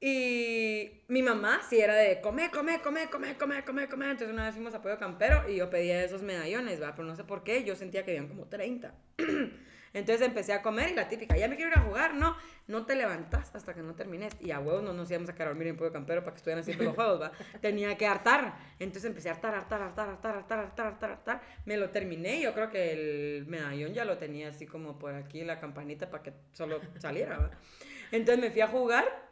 [0.00, 4.10] Y mi mamá sí era de comer, comer, comer, comer, comer, comer, comer.
[4.10, 6.94] Entonces una vez fuimos a Pollo Campero y yo pedía esos medallones, ¿va?
[6.94, 8.94] Pero no sé por qué, yo sentía que habían como 30.
[9.96, 12.84] Entonces empecé a comer y la típica, ya me quiero ir a jugar, no, no
[12.84, 14.36] te levantas hasta que no termines.
[14.40, 16.36] Y a huevos no nos íbamos a quedar a dormir en Pollo Campero para que
[16.36, 17.32] estuvieran haciendo los juegos, ¿va?
[17.62, 18.58] Tenía que hartar.
[18.78, 21.40] Entonces empecé a hartar, hartar, hartar, hartar, hartar, hartar, hartar, hartar.
[21.64, 25.14] Me lo terminé y yo creo que el medallón ya lo tenía así como por
[25.14, 27.50] aquí la campanita para que solo saliera, ¿va?
[28.12, 29.25] Entonces me fui a jugar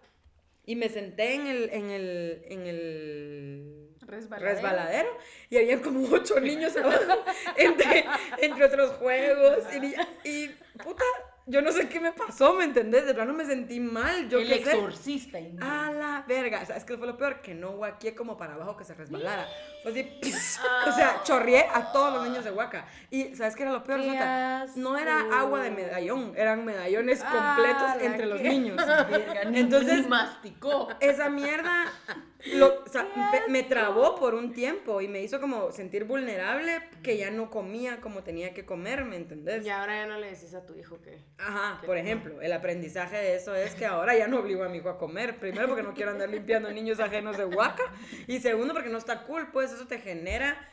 [0.66, 4.55] y me senté en el, en el, en el Resbaladero.
[4.55, 5.09] resbaladero
[5.50, 7.24] y había como ocho niños abajo
[7.57, 8.05] entre,
[8.40, 10.48] entre otros juegos y, y,
[10.83, 11.05] puta,
[11.46, 13.04] yo no sé qué me pasó, ¿me entendés?
[13.07, 14.70] De plano me sentí mal, yo el qué sé.
[14.72, 15.38] exorcista.
[15.38, 15.62] inglés.
[15.68, 17.40] A la verga, ¿sabes qué fue lo peor?
[17.42, 19.46] Que no guaqué como para abajo que se resbalara.
[19.83, 20.09] Fue así,
[20.88, 22.87] o sea, chorreé a todos los niños de Huaca.
[23.11, 24.00] Y ¿sabes qué era lo peor?
[24.00, 24.66] ¡Qué Sota?
[24.76, 28.80] No era agua de medallón, eran medallones Ah, completos entre los que- niños.
[29.52, 30.88] Entonces, ni masticó.
[31.00, 31.92] esa mierda
[32.54, 33.07] lo- o sea,
[33.46, 37.50] me, me trabó por un tiempo y me hizo como sentir vulnerable que ya no
[37.50, 39.64] comía como tenía que comer, ¿me entendés?
[39.64, 41.18] Y ahora ya no le decís a tu hijo que.
[41.38, 44.79] Ajá, por ejemplo, el aprendizaje de eso es que ahora ya no obligo a mi
[44.79, 45.38] hijo a comer.
[45.38, 47.83] Primero porque no quiero andar limpiando niños ajenos de huaca.
[48.29, 50.68] Y segundo porque no está cool, pues eso te genera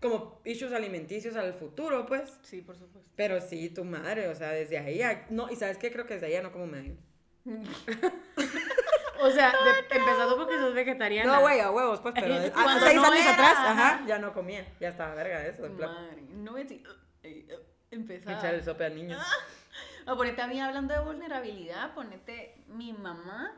[0.00, 2.38] como issues alimenticios al futuro, pues.
[2.42, 3.10] Sí, por supuesto.
[3.16, 6.14] Pero sí, tu madre, o sea, desde ahí, a- no, y sabes qué, creo que
[6.14, 6.96] desde ahí ya no como medio.
[9.22, 11.34] O sea, de- empezando porque sos vegetariana.
[11.34, 14.04] No, güey, a huevos, pues, pero Cuando a seis no años era, atrás, ajá.
[14.06, 14.66] ya no comía.
[14.80, 15.68] Ya estaba verga eso.
[15.68, 16.62] Madre, no voy
[17.90, 18.38] Empezaba.
[18.38, 19.20] Echar el sope a niños.
[20.06, 23.52] Ah, ponete a mí hablando de vulnerabilidad, ponete mi mamá,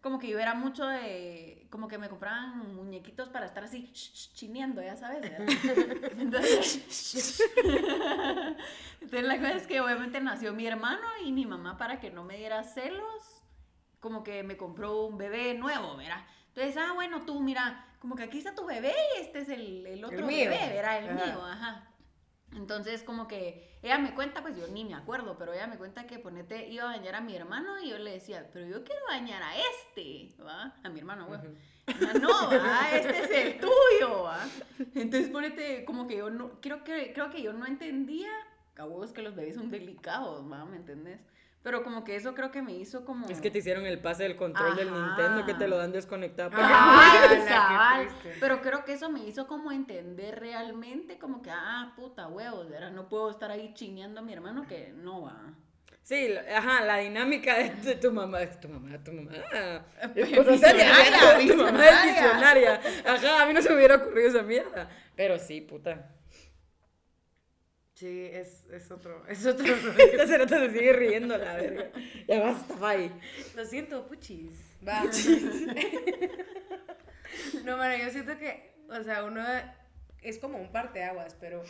[0.00, 4.12] como que yo era mucho de, como que me compraban muñequitos para estar así, sh-
[4.12, 5.20] sh- chineando, ya sabes.
[5.22, 5.40] ¿verdad?
[6.18, 7.42] Entonces,
[9.00, 12.24] entonces la cosa es que obviamente nació mi hermano y mi mamá para que no
[12.24, 13.42] me diera celos,
[14.00, 16.24] como que me compró un bebé nuevo, ¿verdad?
[16.48, 19.86] Entonces, ah, bueno, tú mira, como que aquí está tu bebé y este es el,
[19.86, 20.98] el otro bebé, ¿verdad?
[20.98, 21.26] El Ajá.
[21.26, 21.84] mío, ajá.
[22.56, 26.06] Entonces, como que ella me cuenta, pues yo ni me acuerdo, pero ella me cuenta
[26.06, 29.02] que ponete, iba a bañar a mi hermano y yo le decía, pero yo quiero
[29.06, 30.74] bañar a este, ¿va?
[30.82, 31.40] A mi hermano, güey.
[31.86, 32.90] "Ah, No, ¿va?
[32.90, 34.46] este es el tuyo, ¿va?
[34.94, 38.30] Entonces, ponete, como que yo no, creo que, creo que yo no entendía,
[38.76, 40.64] a huevos que los bebés son delicados, ¿va?
[40.64, 41.20] ¿Me entendés?
[41.62, 43.28] Pero como que eso creo que me hizo como...
[43.28, 44.92] Es que te hicieron el pase del control del.
[44.92, 46.50] Nintendo que te lo dan desconectado.
[48.40, 52.92] Pero creo que eso me hizo como entender realmente, como que, ah, puta huevos, ¿verdad?
[52.92, 55.54] No puedo estar ahí chineando a mi hermano que no va.
[56.08, 59.30] Sí, ajá, la dinámica de, de tu mamá, es tu mamá, tu mamá.
[60.16, 62.80] Es tu mamá es visionaria.
[63.04, 64.88] Ajá, a mí no se me hubiera ocurrido esa mierda.
[65.14, 66.08] Pero sí, puta.
[67.98, 69.26] Sí, es, es otro.
[69.26, 69.66] Es otro.
[69.66, 71.90] Esta cerota se sigue riendo, la verga.
[72.28, 73.10] Ya basta, bye.
[73.56, 74.52] Lo siento, puchis.
[74.86, 75.02] Va.
[77.64, 79.44] no, bueno, yo siento que, o sea, uno
[80.22, 81.64] es como un parteaguas, pero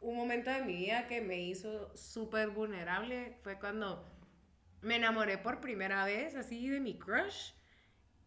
[0.00, 4.08] un momento de mi vida que me hizo súper vulnerable fue cuando
[4.80, 7.50] me enamoré por primera vez, así de mi crush,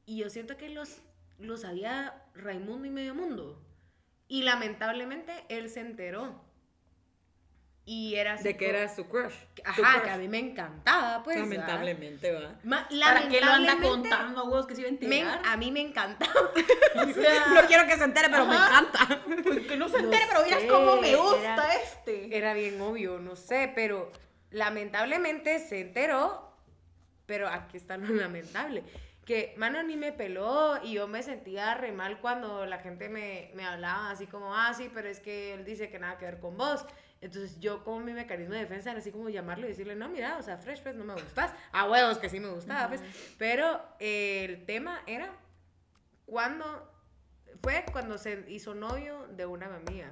[0.06, 1.01] y yo siento que los,
[1.39, 3.65] los sabía Raimundo y Medio Mundo.
[4.28, 6.44] Y lamentablemente él se enteró.
[7.87, 9.33] Y era así De que como- era su crush.
[9.63, 10.01] Ajá, crush.
[10.03, 11.35] que a mí me encantaba, pues.
[11.37, 11.51] ¿verdad?
[11.51, 12.55] Lamentablemente, va.
[12.99, 15.41] ¿Para qué lo anda contando, huevos, que se iba a me- enterar?
[15.45, 16.33] a mí me encantaba.
[16.95, 19.07] O sea, No quiero que se entere, pero me encanta.
[19.67, 22.35] que no se No entere, pero miras cómo me gusta era- este.
[22.35, 24.11] Era bien obvio, no sé, pero
[24.49, 26.51] lamentablemente se enteró,
[27.27, 28.83] pero aquí está lo lamentable,
[29.25, 33.51] que, mano, ni me peló y yo me sentía re mal cuando la gente me,
[33.55, 36.39] me hablaba así como, ah, sí, pero es que él dice que nada que ver
[36.39, 36.85] con vos.
[37.21, 40.38] Entonces yo como mi mecanismo de defensa era así como llamarlo y decirle, no, mira,
[40.38, 41.53] o sea, Fresh pues no me gustas.
[41.71, 43.01] A huevos que sí me gustaba, pues.
[43.39, 45.33] Pero eh, el tema era
[46.27, 46.93] cuando,
[47.63, 50.11] fue cuando se hizo novio de una amiga.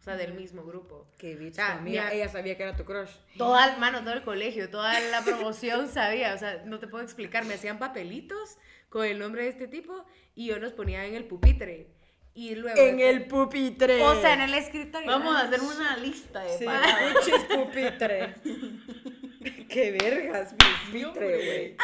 [0.00, 1.06] O sea, del mismo grupo.
[1.18, 1.52] Qué bicho.
[1.52, 3.10] O sea, ella sabía que era tu crush.
[3.36, 7.04] Toda, el- mano, todo el colegio, toda la promoción sabía, o sea, no te puedo
[7.04, 8.56] explicar, me hacían papelitos
[8.88, 11.88] con el nombre de este tipo y yo los ponía en el pupitre.
[12.32, 12.80] Y luego...
[12.80, 14.00] En el pupitre.
[14.02, 15.06] O sea, en el escritorio.
[15.10, 16.64] Vamos a hacer una lista de Sí,
[17.14, 18.34] puchis pupitre.
[19.68, 21.76] Qué vergas, pupitre, güey.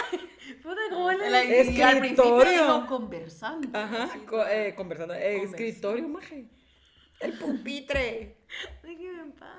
[0.62, 2.50] Puta, ¿cómo le La- al principio Escritorio.
[2.62, 3.68] digo conversando.
[3.78, 5.14] Ajá, así, co- eh, conversando.
[5.14, 5.56] Eh, Conversando.
[5.56, 6.46] escritorio, maje.
[7.20, 8.36] El pupitre.
[8.82, 9.56] Déjeme en paz.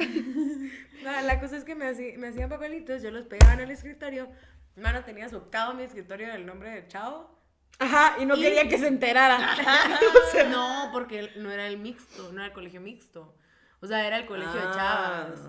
[1.04, 3.72] No, la cosa es que me, hacía- me hacían papelitos, yo los pegaba en el
[3.72, 4.30] escritorio.
[4.76, 7.36] Mano, tenía socado mi escritorio el nombre de Chao.
[7.80, 9.38] Ajá, y no Y- quería que se enterara.
[10.50, 13.36] No, porque no era el mixto, no era el colegio mixto.
[13.82, 14.72] O sea, era el colegio de Ah.
[14.74, 15.40] Chavas.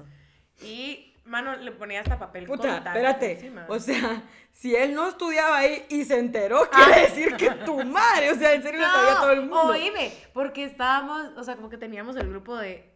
[0.62, 3.32] Y, mano, le ponía hasta papel Puta, contacto espérate.
[3.32, 3.66] encima.
[3.68, 8.30] O sea, si él no estudiaba ahí y se enteró, quiere decir que tu madre,
[8.32, 9.68] o sea, en serio lo sabía todo el mundo.
[9.68, 12.94] Oíme, porque estábamos, o sea, como que teníamos el grupo de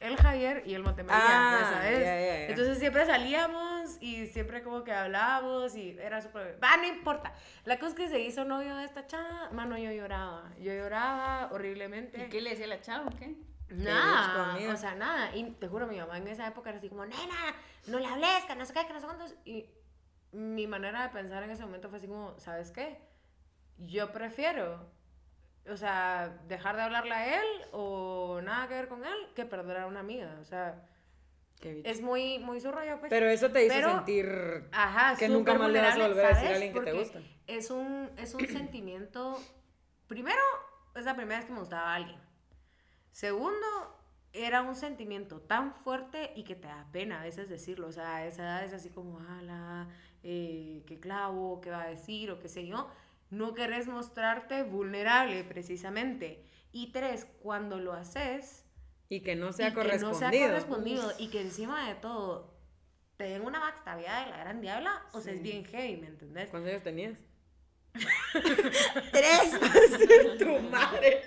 [0.00, 1.98] el Javier y el Montemaría, Ah, ¿sabes?
[2.00, 2.46] ya, ya, ya.
[2.48, 6.58] Entonces siempre salíamos y siempre como que hablábamos y era súper...
[6.60, 7.32] Va, no importa.
[7.64, 10.50] La cosa es que se hizo novio de esta chava, mano, yo lloraba.
[10.58, 12.20] Yo lloraba horriblemente.
[12.24, 13.36] ¿Y qué le decía la chava o qué?
[13.74, 15.34] Nada, o sea, nada.
[15.34, 17.54] Y te juro, mi mamá en esa época era así como, nena,
[17.86, 19.34] no le hables, que no sé qué, que no sé cuántos.
[19.44, 19.66] Y
[20.32, 22.98] mi manera de pensar en ese momento fue así como, ¿sabes qué?
[23.78, 24.90] Yo prefiero,
[25.68, 29.78] o sea, dejar de hablarle a él o nada que ver con él que perder
[29.78, 30.36] a una amiga.
[30.40, 30.86] O sea,
[31.62, 33.10] es muy, muy su rollo, pues.
[33.10, 36.28] Pero eso te hizo Pero- sentir Ajá, que nunca más le vas a volver a
[36.28, 37.20] decir a alguien que te Porque gusta.
[37.46, 39.40] Es un, es un sentimiento.
[40.06, 40.42] Primero,
[40.94, 42.20] es la primera vez que me gustaba alguien.
[43.12, 43.66] Segundo,
[44.32, 47.88] era un sentimiento tan fuerte y que te da pena a veces decirlo.
[47.88, 49.88] O sea, a esa edad es así como, ala,
[50.22, 52.88] eh, qué clavo, qué va a decir o qué sé yo.
[53.30, 56.44] No querés mostrarte vulnerable precisamente.
[56.72, 58.64] Y tres, cuando lo haces,
[59.08, 60.18] Y que no y sea que no correspondido.
[60.30, 62.50] sea correspondido y que encima de todo
[63.18, 66.48] te den una backstabiada de la gran diabla, o sea, es bien heavy, ¿me entendés?
[66.48, 67.18] ¿Cuántos años tenías?
[69.12, 69.58] tres,
[70.38, 71.22] tu madre.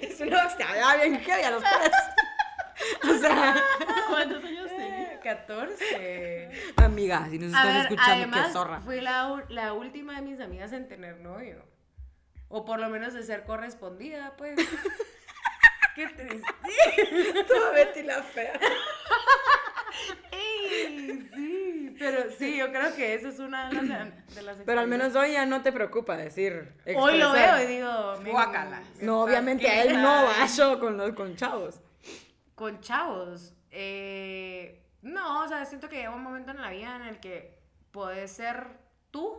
[0.00, 1.92] Es una ya bien heavy a los tres.
[3.08, 3.56] O sea,
[4.08, 5.12] ¿Cuántos años tenías?
[5.12, 6.50] Eh, 14.
[6.76, 8.80] amiga, si nos A estás ver, escuchando, además, qué zorra.
[8.80, 11.64] fui la, la última de mis amigas en tener novio.
[12.48, 14.56] O por lo menos de ser correspondida, pues.
[15.94, 17.44] Qué triste.
[17.46, 18.58] Tú, Betty la fea.
[20.32, 21.53] Ey, sí,
[21.98, 25.14] pero sí, yo creo que eso es una de las, de las Pero al menos
[25.14, 26.74] hoy ya no te preocupa decir.
[26.96, 28.82] Hoy lo veo y digo, "Men, Guácala".
[29.00, 30.40] No, obviamente a él no, quieta.
[30.40, 31.80] vaso con los con chavos.
[32.54, 33.54] Con chavos.
[33.70, 37.58] eh, no, o sea, siento que llega un momento en la vida en el que
[37.90, 38.68] puedes ser
[39.10, 39.38] tú,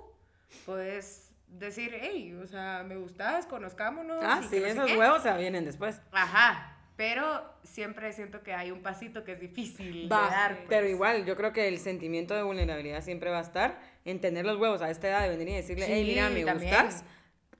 [0.65, 4.23] puedes decir, hey, o sea, me gustas, conozcámonos.
[4.23, 4.97] Ah, y sí, no esos qué".
[4.97, 6.01] huevos se vienen después.
[6.11, 10.55] Ajá, pero siempre siento que hay un pasito que es difícil Va, de dar.
[10.55, 10.65] pues.
[10.69, 14.45] pero igual, yo creo que el sentimiento de vulnerabilidad siempre va a estar en tener
[14.45, 16.71] los huevos a esta edad de venir y decirle, Sí, hey, mira, me también.
[16.85, 17.03] gustas.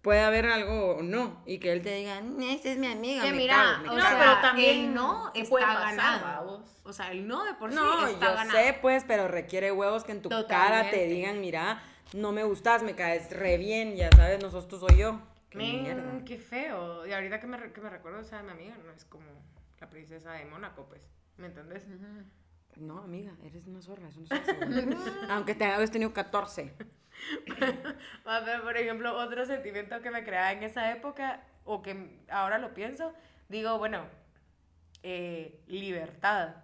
[0.02, 1.42] Puede haber algo o no.
[1.48, 2.22] Y que él te diga,
[2.52, 3.24] esta es mi amiga.
[3.24, 4.10] Que me mira, cago, me o No, cago".
[4.10, 6.22] sea, pero también el no ¿qué está puede pasar, ganado.
[6.24, 6.62] babos?
[6.84, 8.52] O sea, el no de por sí No, está yo ganado.
[8.60, 11.08] sé, pues, pero requiere huevos que en tu cara te Totalmente.
[11.08, 11.82] digan, mira,
[12.14, 15.20] no me gustas, me caes re bien, ya sabes, no sos tú, soy yo.
[15.56, 16.26] Qué Men, mierda.
[16.26, 17.06] qué feo.
[17.06, 19.26] Y ahorita que me, que me recuerdo, o sea, mi amiga no es como
[19.80, 21.08] la princesa de Mónaco, pues.
[21.38, 21.86] ¿Me entendés?
[22.76, 24.28] No, amiga, eres una zorra, eso no.
[25.34, 26.74] Aunque te hayas tenido 14.
[28.26, 32.58] A ver, por ejemplo, otro sentimiento que me creaba en esa época, o que ahora
[32.58, 33.14] lo pienso,
[33.48, 34.06] digo, bueno,
[35.04, 36.56] eh, libertad.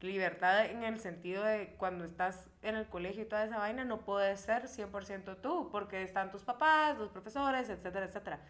[0.00, 4.04] Libertad en el sentido de cuando estás en el colegio y toda esa vaina, no
[4.04, 8.40] puedes ser 100% tú, porque están tus papás, los profesores, etcétera, etcétera.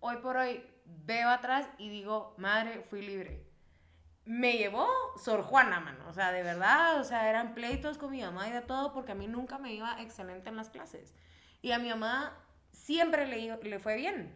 [0.00, 3.44] Hoy por hoy veo atrás y digo, madre, fui libre.
[4.24, 4.86] Me llevó
[5.16, 6.06] Sor Juana, mano.
[6.08, 9.12] O sea, de verdad, o sea, eran pleitos con mi mamá y de todo, porque
[9.12, 11.14] a mí nunca me iba excelente en las clases.
[11.60, 12.36] Y a mi mamá
[12.70, 14.32] siempre le, le fue bien.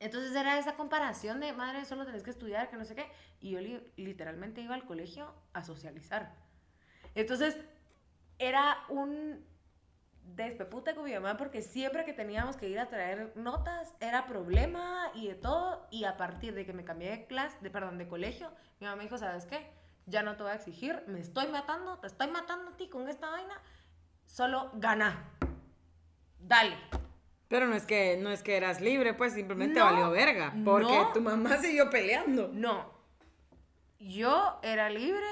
[0.00, 3.06] Entonces era esa comparación de, madre, solo tenés que estudiar, que no sé qué.
[3.40, 6.34] Y yo li- literalmente iba al colegio a socializar.
[7.14, 7.56] Entonces
[8.38, 9.44] era un
[10.36, 15.10] despepute con mi mamá porque siempre que teníamos que ir a traer notas era problema
[15.14, 15.86] y de todo.
[15.90, 18.96] Y a partir de que me cambié de clase, de, perdón, de colegio, mi mamá
[18.96, 19.70] me dijo, ¿sabes qué?
[20.06, 23.08] Ya no te voy a exigir, me estoy matando, te estoy matando a ti con
[23.08, 23.60] esta vaina.
[24.26, 25.30] Solo gana.
[26.40, 26.76] Dale.
[27.48, 30.54] Pero no es que, no es que eras libre, pues simplemente valió verga.
[30.64, 32.50] Porque tu mamá siguió peleando.
[32.52, 32.92] No.
[33.98, 35.26] Yo era libre,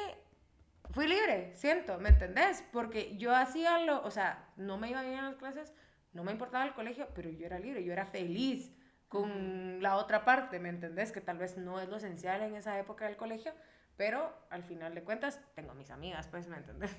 [0.90, 2.64] fui libre, siento, ¿me entendés?
[2.72, 5.74] Porque yo hacía lo, o sea, no me iba bien en las clases,
[6.12, 8.72] no me importaba el colegio, pero yo era libre, yo era feliz
[9.08, 11.12] con la otra parte, ¿me entendés?
[11.12, 13.52] Que tal vez no es lo esencial en esa época del colegio,
[13.96, 16.96] pero al final de cuentas tengo mis amigas, pues, ¿me entendés?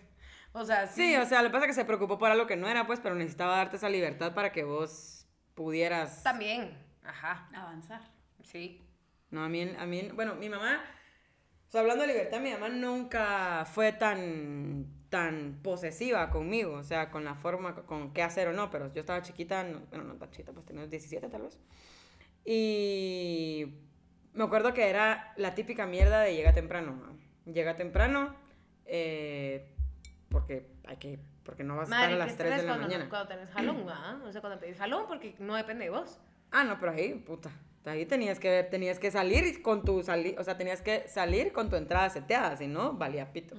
[0.54, 1.02] O sea, sí.
[1.02, 2.86] Sí, o sea, lo que pasa es que se preocupó por algo que no era,
[2.86, 6.24] pues, pero necesitaba darte esa libertad para que vos pudieras...
[6.24, 7.50] También, ajá.
[7.54, 8.02] Avanzar.
[8.44, 8.82] Sí.
[9.32, 10.84] No, a mí, a mí, bueno, mi mamá,
[11.68, 17.10] o sea, hablando de libertad, mi mamá nunca fue tan, tan posesiva conmigo, o sea,
[17.10, 20.30] con la forma, con qué hacer o no, pero yo estaba chiquita, bueno, no tan
[20.30, 21.60] chiquita, pues tenía 17 tal vez.
[22.46, 23.74] Y
[24.34, 27.18] me acuerdo que era la típica mierda de llega temprano.
[27.46, 28.36] Llega temprano
[28.86, 29.74] eh,
[30.34, 33.08] porque hay que porque no vas a estar a las 3 de la mañana.
[33.08, 34.20] Cuando tenés jalón, ¿ah?
[34.26, 36.20] O sea, cuando pedís jalón porque no depende de vos.
[36.52, 37.52] Ah, no, pero ahí, puta.
[37.86, 41.70] Ahí tenías que, tenías que salir con tu sali o sea, tenías que salir con
[41.70, 43.56] tu entrada seteada, si no, valía pito.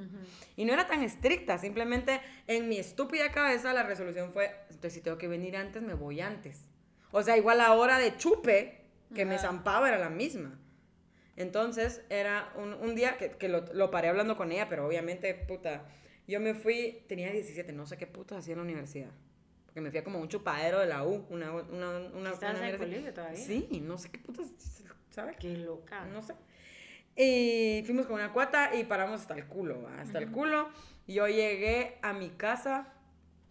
[0.57, 5.01] Y no era tan estricta, simplemente en mi estúpida cabeza la resolución fue, entonces si
[5.03, 6.69] tengo que venir antes, me voy antes.
[7.13, 10.59] O sea, igual la hora de chupe que me zampaba era la misma.
[11.37, 15.35] Entonces, era un, un día que, que lo, lo, paré hablando con ella, pero obviamente,
[15.35, 15.85] puta,
[16.27, 19.11] yo me fui, tenía 17, no sé qué puta hacía en la universidad.
[19.67, 22.65] Porque me fui a como un chupadero de la U, una, una, una, ¿Estás en
[22.65, 23.45] el colegio todavía?
[23.45, 24.43] Sí, no sé qué puta,
[25.11, 25.37] ¿sabes?
[25.37, 26.05] Qué loca.
[26.07, 26.35] No sé.
[27.17, 30.69] Y fuimos con una cuata y paramos hasta el culo, hasta el culo.
[31.07, 32.93] Yo llegué a mi casa,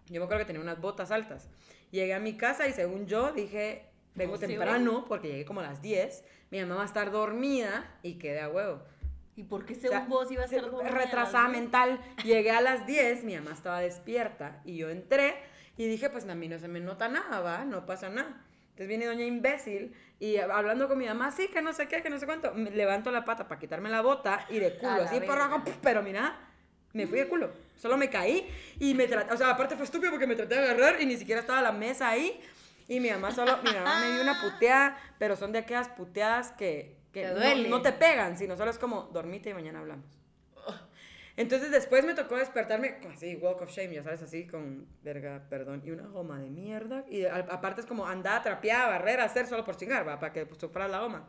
[0.08, 1.50] yo me acuerdo que tenía unas botas altas.
[1.92, 5.82] Llegué a mi casa y según yo dije, vengo temprano porque llegué como a las
[5.82, 8.82] 10, mi mamá va a estar dormida y quedé a huevo.
[9.36, 10.90] ¿Y por qué según vos iba a dormida?
[10.90, 12.00] Retrasada mental.
[12.24, 15.36] Llegué a las 10, mi mamá estaba despierta y yo entré
[15.78, 18.42] y dije, pues a mí no se me nota nada, va, no pasa nada.
[18.74, 22.10] Entonces viene doña imbécil y hablando con mi mamá, sí, que no sé qué, que
[22.10, 25.22] no sé cuánto, me levanto la pata para quitarme la bota y de culo, así,
[25.82, 26.40] pero mira,
[26.94, 27.52] me fui de culo.
[27.76, 28.48] Solo me caí
[28.80, 31.18] y me traté, o sea, aparte fue estúpido porque me traté de agarrar y ni
[31.18, 32.40] siquiera estaba la mesa ahí.
[32.88, 36.52] Y mi mamá solo, mi mamá me dio una puteada, pero son de aquellas puteadas
[36.52, 40.20] que, que no, te pegan, sino solo es como, dormite y mañana hablamos.
[41.38, 45.82] Entonces después me tocó despertarme así, walk of shame, ya sabes, así con verga, perdón,
[45.86, 47.06] y una goma de mierda.
[47.10, 50.20] Y aparte es como andar, trapear, barrer, hacer solo por chingar, ¿va?
[50.20, 51.28] para que pues, sufra la goma.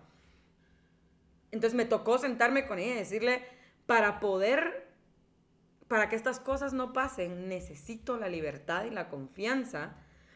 [1.53, 3.43] Entonces me tocó sentarme con ella y decirle,
[3.87, 4.85] para poder
[5.89, 9.95] para que estas cosas no pasen, necesito la libertad y la confianza.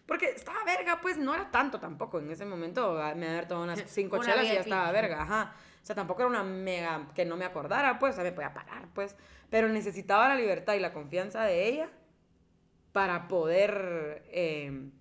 [0.09, 2.18] Porque estaba verga, pues no era tanto tampoco.
[2.18, 5.55] En ese momento ah, me había tomado unas cinco chelas y ya estaba verga, ajá.
[5.83, 8.55] O sea, tampoco era una mega que no me acordara, pues, o sea, me podía
[8.55, 9.14] parar, pues.
[9.51, 11.90] Pero necesitaba la libertad y la confianza de ella
[12.92, 14.92] para poder, em,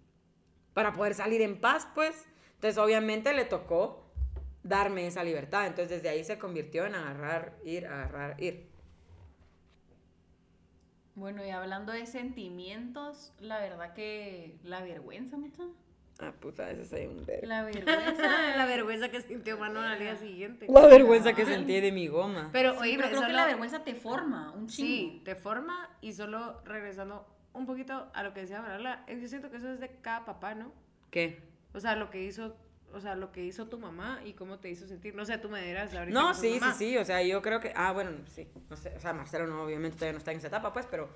[0.74, 2.28] para poder salir en paz, pues.
[2.56, 4.12] Entonces, obviamente le tocó
[4.62, 5.68] darme esa libertad.
[5.68, 8.68] Entonces, desde ahí se convirtió en agarrar, ir, agarrar, ir.
[11.18, 15.74] Bueno, y hablando de sentimientos, la verdad que la vergüenza, mucho.
[16.20, 17.48] Ah, puta, ese es un verbo.
[17.48, 18.56] La vergüenza.
[18.56, 20.68] la vergüenza que sintió Manuel al día siguiente.
[20.70, 22.50] La vergüenza que sentí de mi goma.
[22.54, 24.88] Pero, oye, pero creo que la vergüenza te forma un chingo.
[24.88, 29.50] Sí, te forma y solo regresando un poquito a lo que decía Manuela, yo siento
[29.50, 30.72] que eso es de cada papá, ¿no?
[31.10, 31.42] ¿Qué?
[31.74, 32.56] O sea, lo que hizo
[32.94, 35.14] o sea, lo que hizo tu mamá y cómo te hizo sentir.
[35.14, 36.18] No sé, tú me dirás ahorita.
[36.18, 36.98] No, sí, sí, sí.
[36.98, 37.74] O sea, yo creo que.
[37.76, 38.48] Ah, bueno, sí.
[38.70, 38.94] No sé.
[38.96, 41.10] O sea, Marcelo no, obviamente todavía no está en esa etapa, pues, pero.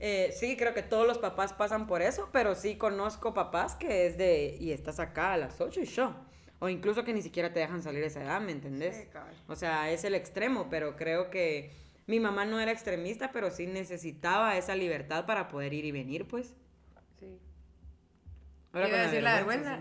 [0.00, 4.06] Eh, sí, creo que todos los papás pasan por eso, pero sí conozco papás que
[4.06, 4.56] es de.
[4.60, 6.14] Y estás acá a las 8 y yo.
[6.58, 8.96] O incluso que ni siquiera te dejan salir a esa edad, ¿me entendés?
[8.96, 11.72] Sí, o sea, es el extremo, pero creo que.
[12.06, 16.28] Mi mamá no era extremista, pero sí necesitaba esa libertad para poder ir y venir,
[16.28, 16.54] pues.
[17.18, 17.38] Sí.
[18.74, 19.80] Ahora Iba a decir la vergüenza.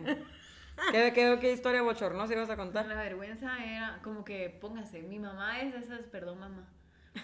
[0.91, 2.85] ¿Qué, qué, qué historia bochornosa ibas a contar?
[2.87, 6.67] La vergüenza era como que, póngase, mi mamá es esas, perdón mamá,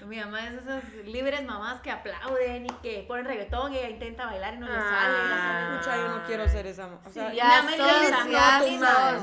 [0.06, 4.28] mi mamá es esas libres mamás que aplauden y que ponen reggaetón y ella intenta
[4.28, 5.18] bailar y no le sale.
[5.18, 6.88] Ah, escucha, yo no quiero ser esa.
[7.04, 8.62] O sea, ya, me ya,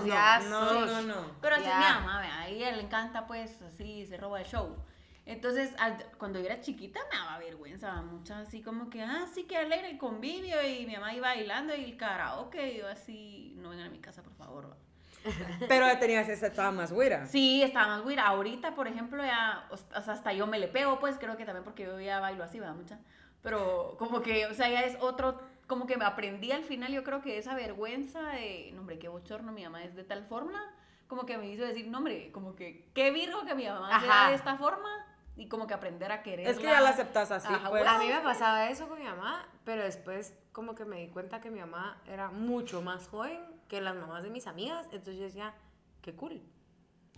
[0.04, 4.16] ya, no, no, no, Pero así mi mamá, a ella le encanta, pues, así, se
[4.16, 4.76] roba el show.
[5.26, 5.74] Entonces,
[6.18, 9.90] cuando yo era chiquita me daba vergüenza mucho, así como que, ah, sí que alegre
[9.90, 13.88] el convivio y mi mamá iba bailando y el karaoke y yo así, no vengan
[13.88, 14.76] a mi casa, por favor.
[15.68, 17.26] Pero tenías esa, estaba más güira.
[17.26, 18.28] Sí, estaba más güira.
[18.28, 21.64] Ahorita, por ejemplo, ya, o sea, hasta yo me le pego, pues creo que también
[21.64, 23.00] porque yo ya bailo así, va mucha.
[23.42, 27.02] Pero como que, o sea, ya es otro, como que me aprendí al final, yo
[27.02, 30.72] creo que esa vergüenza de, no, hombre, qué bochorno, mi mamá es de tal forma,
[31.08, 34.28] como que me hizo decir, no, hombre, como que, qué virgo que mi mamá sea
[34.28, 34.88] de esta forma
[35.36, 36.48] y como que aprender a querer.
[36.48, 37.86] Es que ya la aceptas así, pues.
[37.86, 41.40] A mí me pasaba eso con mi mamá, pero después como que me di cuenta
[41.40, 44.86] que mi mamá era mucho más joven que las mamás de mis amigas.
[44.92, 45.54] Entonces yo decía,
[46.00, 46.42] qué cool.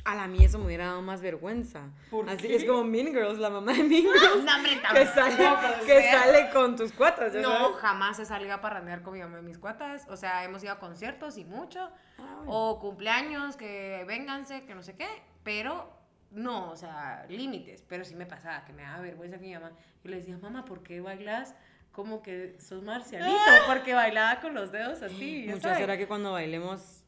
[0.05, 1.91] A la mía eso me hubiera dado más vergüenza.
[2.29, 4.45] Así es como Mean Girls, la mamá de Mean Girls.
[4.45, 7.33] No, hombre, que sale, tampoco, o que sale con tus cuatas.
[7.33, 7.77] ¿ya No, sabes?
[7.77, 10.07] jamás he salido a parrandear con mi mamá y mis cuatas.
[10.09, 11.91] O sea, hemos ido a conciertos y mucho.
[12.19, 12.51] Ah, bueno.
[12.53, 15.09] O cumpleaños, que vénganse, que no sé qué.
[15.43, 15.93] Pero
[16.31, 17.85] no, o sea, límites.
[17.89, 19.73] Pero sí me pasaba que me daba vergüenza que mi mamá.
[20.05, 21.55] Yo le decía, mamá, ¿por qué bailas
[21.93, 23.33] como que sos marcialito?
[23.67, 25.49] Porque bailaba con los dedos así.
[25.61, 25.79] sabes.
[25.79, 27.03] será que cuando bailemos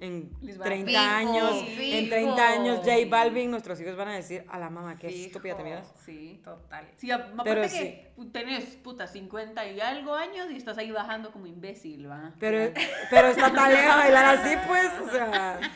[0.00, 2.08] en Les va a 30 fijo, años, en fijo.
[2.08, 5.26] 30 años J Balvin, nuestros hijos van a decir, a la mamá, qué Fijo.
[5.26, 5.92] estúpida te miras.
[6.04, 6.40] Sí.
[6.44, 6.86] Total.
[6.96, 11.46] Sí, aparte Pero que tenés, puta, 50 y algo años y estás ahí bajando como
[11.46, 12.32] imbécil, ¿va?
[12.40, 12.72] Pero,
[13.10, 15.60] pero está talega bailar así, pues, o sea...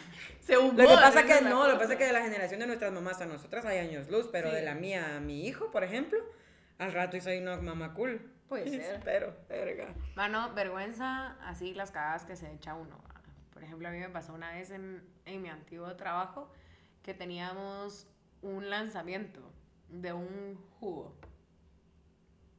[0.48, 2.66] Según Lo que pasa que no, lo que pasa es que de la generación de
[2.66, 4.56] nuestras mamás a nosotras hay años luz, pero Sí.
[4.56, 6.18] de la mía a mi hijo, por ejemplo,
[6.78, 8.32] al rato y soy una mamá cool.
[8.48, 8.96] Puede ser.
[8.96, 9.94] Espero, verga.
[10.16, 12.98] Mano, vergüenza, así las cagadas que se echa uno.
[13.52, 16.50] Por ejemplo, a mí me pasó una vez en, en mi antiguo trabajo
[17.02, 18.06] que teníamos
[18.40, 19.52] un lanzamiento
[19.90, 21.14] de un jugo.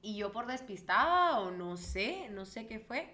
[0.01, 3.11] Y yo por despistada o no sé, no sé qué fue,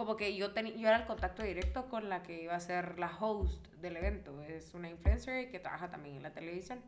[0.00, 2.98] como que yo, teni- yo era el contacto directo con la que iba a ser
[2.98, 4.40] la host del evento.
[4.40, 6.80] Es una influencer que trabaja también en la televisión.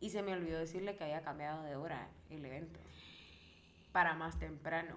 [0.00, 2.80] Y se me olvidó decirle que había cambiado de hora el evento
[3.92, 4.94] para más temprano.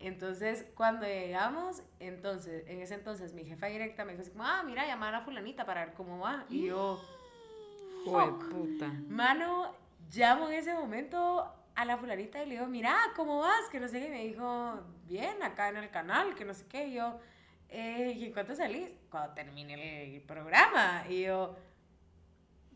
[0.00, 4.62] Entonces, cuando llegamos, entonces, en ese entonces mi jefa directa me dijo así como, ah,
[4.64, 6.46] mira, llama a la fulanita para ver cómo va.
[6.48, 6.98] Y yo,
[8.06, 8.48] Fuck.
[8.48, 8.88] puta.
[9.06, 9.74] mano,
[10.14, 13.68] llamo en ese momento a la fulanita y le digo, mira, ¿cómo vas?
[13.70, 14.06] Que no sé qué.
[14.06, 16.86] Y me dijo, bien, acá en el canal, que no sé qué.
[16.88, 17.18] Y yo,
[17.68, 18.88] eh, ¿y en cuánto salís?
[19.10, 21.04] Cuando termine el programa.
[21.08, 21.56] Y yo,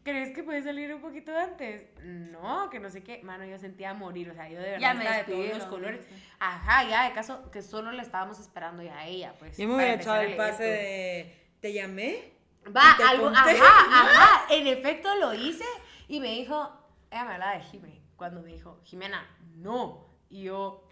[0.03, 1.85] ¿crees que puedes salir un poquito antes?
[2.03, 3.23] No, que no sé qué.
[3.23, 4.31] Mano, yo sentía morir.
[4.31, 6.07] O sea, yo de verdad Ya me estaba de todos los colores.
[6.39, 9.57] Ajá, ya, de caso que solo le estábamos esperando ya a ella, pues.
[9.57, 12.33] Yo me hubiera echado el pase de, ¿te llamé?
[12.75, 13.39] Va, ¿Y te algo, conté?
[13.61, 15.65] ajá, ajá, en efecto lo hice
[16.09, 16.69] y me dijo,
[17.13, 20.89] ella me hablaba de Jimé, cuando me dijo, Jimena, no, y yo,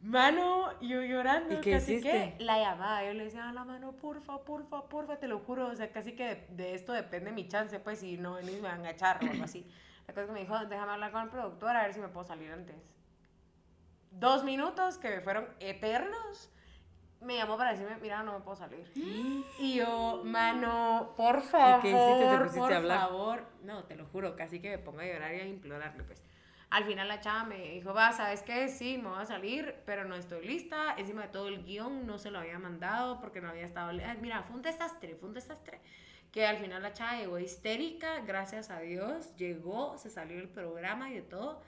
[0.00, 2.34] mano, yo llorando, ¿Y qué casi hiciste?
[2.38, 5.68] que la llamaba, yo le decía a la mano, porfa, porfa, porfa, te lo juro,
[5.68, 8.68] o sea, casi que de, de esto depende mi chance, pues, si no venís me
[8.68, 9.66] van a echar o algo así.
[10.06, 12.08] La cosa es que me dijo, déjame hablar con el productor a ver si me
[12.08, 12.76] puedo salir antes.
[14.10, 16.50] Dos minutos que me fueron eternos
[17.20, 18.90] me llamó para decirme, mira, no me puedo salir.
[19.58, 22.28] Y yo, mano, por favor, qué hiciste?
[22.30, 22.98] ¿Te pusiste por a hablar?
[23.00, 23.46] favor.
[23.62, 26.22] No, te lo juro, casi que me pongo a llorar y a implorarle, pues.
[26.70, 28.68] Al final la chava me dijo, va, ¿sabes qué?
[28.68, 30.94] Sí, me voy a salir, pero no estoy lista.
[30.98, 33.88] Encima de todo el guion no se lo había mandado porque no había estado...
[33.90, 35.80] Ay, mira, fue un desastre, fue un desastre.
[36.30, 41.10] Que al final la chava llegó histérica, gracias a Dios, llegó, se salió del programa
[41.10, 41.62] y de todo.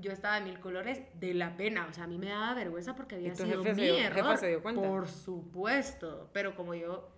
[0.00, 2.94] Yo estaba de mil colores de la pena, o sea, a mí me daba vergüenza
[2.94, 4.36] porque había ¿Y tu sido mi dio- jefa error.
[4.38, 4.80] se dio cuenta?
[4.82, 7.08] Por supuesto, pero como yo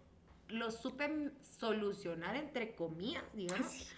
[0.49, 3.93] lo supe solucionar entre comillas, digamos.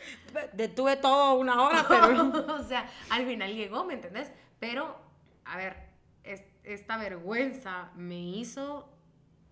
[0.53, 2.55] Detuve todo una hora, pero...
[2.57, 4.31] o sea, al final llegó, ¿me entendés?
[4.59, 4.97] Pero,
[5.45, 5.77] a ver,
[6.25, 8.89] es- esta vergüenza me hizo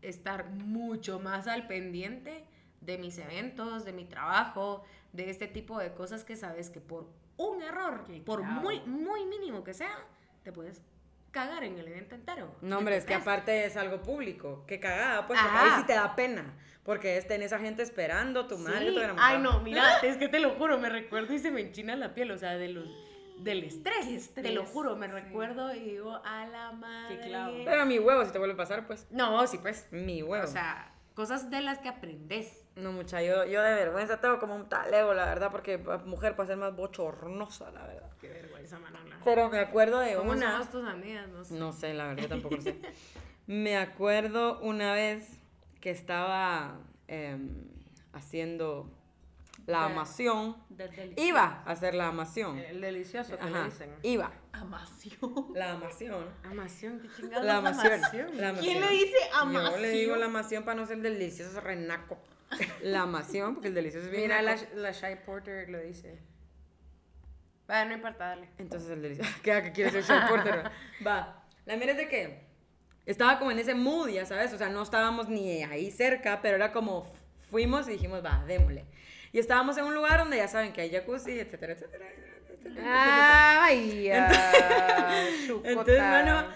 [0.02, 2.44] estar mucho más al pendiente
[2.80, 7.08] de mis eventos, de mi trabajo, de este tipo de cosas que sabes que por
[7.48, 9.96] un error, por muy, muy mínimo que sea,
[10.42, 10.82] te puedes
[11.30, 12.54] cagar en el evento entero.
[12.60, 14.64] No, hombre, es que aparte es algo público.
[14.66, 16.54] Qué cagada, pues, porque ahí sí te da pena.
[16.82, 18.94] Porque es tenés a gente esperando, tu madre, Sí.
[18.94, 21.60] tu gran Ay, no, mira, es que te lo juro, me recuerdo y se me
[21.60, 22.88] enchina la piel, o sea, de los,
[23.38, 25.12] del estrés, Te lo juro, me sí.
[25.12, 27.20] recuerdo y digo, a la madre.
[27.20, 27.56] clavo.
[27.64, 29.06] Pero mi huevo, si te vuelve a pasar, pues.
[29.10, 29.86] No, sí, pues.
[29.92, 30.44] Mi huevo.
[30.44, 32.59] O sea, cosas de las que aprendes.
[32.76, 36.48] No, mucha, yo, yo de vergüenza tengo como un talego, la verdad, porque mujer puede
[36.48, 38.10] ser más bochornosa, la verdad.
[38.20, 39.18] Qué vergüenza, Manona.
[39.24, 40.52] Pero me acuerdo de ¿Cómo una.
[40.52, 41.28] somos tus amigas?
[41.28, 41.54] No sé.
[41.54, 42.80] No sé, la verdad, tampoco lo sé.
[43.46, 45.38] Me acuerdo una vez
[45.80, 47.66] que estaba em,
[48.12, 48.88] haciendo
[49.66, 50.56] la amación.
[51.16, 52.58] Iba a hacer la amación.
[52.58, 53.90] El delicioso que le Ajá, dicen.
[54.02, 54.32] iba.
[54.52, 55.48] Amación.
[55.54, 56.26] La amación.
[56.44, 57.44] Amación, qué chingados.
[57.44, 57.92] La es amación.
[57.94, 58.36] amación?
[58.40, 59.72] La ¿Quién le dice amación?
[59.72, 62.18] Yo le digo la amación para no ser delicioso renaco.
[62.82, 66.18] La amación, porque el delicioso es bien Mira, la, la Shy Porter lo dice.
[67.70, 68.48] Va, no importa, dale.
[68.58, 69.30] Entonces el delicioso.
[69.42, 70.70] ¿Qué, qué quiere ser Sean Porter?
[71.06, 71.44] Va.
[71.66, 72.40] La mira es de que
[73.06, 74.52] estaba como en ese mood, ya sabes.
[74.52, 77.06] O sea, no estábamos ni ahí cerca, pero era como
[77.50, 78.84] fuimos y dijimos, va, démosle.
[79.32, 82.06] Y estábamos en un lugar donde ya saben que hay jacuzzi, etcétera, etcétera.
[82.08, 83.64] etcétera, etcétera.
[83.64, 84.10] Ay,
[85.64, 86.48] Entonces, bueno,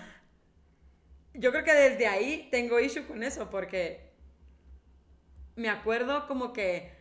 [1.34, 4.13] yo creo que desde ahí tengo issue con eso, porque
[5.56, 6.92] me acuerdo como que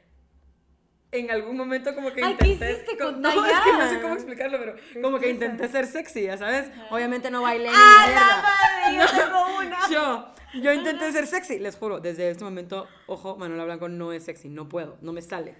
[1.11, 2.73] en algún momento como que Ay, ¿qué intenté...
[2.73, 4.01] hiciste co- con No, es que no sé Dayan?
[4.01, 6.69] cómo explicarlo, pero como que intenté ser sexy, ya sabes.
[6.89, 8.27] Obviamente no bailé ni ¡Ah, mierda.
[8.27, 9.13] la madre!
[9.15, 9.77] Yo tengo una.
[9.91, 14.23] Yo, yo intenté ser sexy, les juro, desde este momento, ojo, Manuela Blanco no es
[14.23, 15.55] sexy, no puedo, no me sale.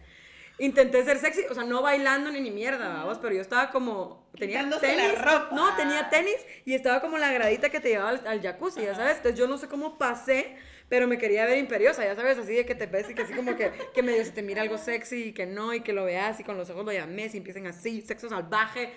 [0.59, 4.27] Intenté ser sexy, o sea, no bailando ni ni mierda, vamos, pero yo estaba como,
[4.37, 5.49] tenía Quitándose la tenis, ropa.
[5.51, 6.35] no, tenía tenis
[6.65, 9.47] y estaba como la gradita que te llevaba al, al jacuzzi, ya sabes, entonces yo
[9.47, 10.55] no sé cómo pasé,
[10.89, 13.34] pero me quería ver imperiosa, ya sabes, así de que te ves y que así
[13.34, 16.05] como que, que medio se te mira algo sexy y que no, y que lo
[16.05, 18.93] veas y con los ojos lo llames y empiecen así, sexo salvaje,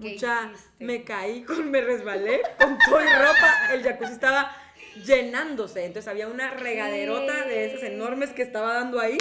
[0.00, 0.70] ¿Qué Mucha, hiciste?
[0.78, 3.58] me caí, con, me resbalé con todo y ropa.
[3.72, 4.56] El jacuzzi estaba
[4.94, 5.84] llenándose.
[5.84, 9.18] Entonces había una regaderota de esas enormes que estaba dando ahí.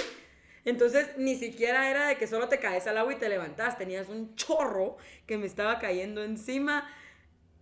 [0.65, 3.77] Entonces ni siquiera era de que solo te caes al agua y te levantas.
[3.77, 6.87] Tenías un chorro que me estaba cayendo encima.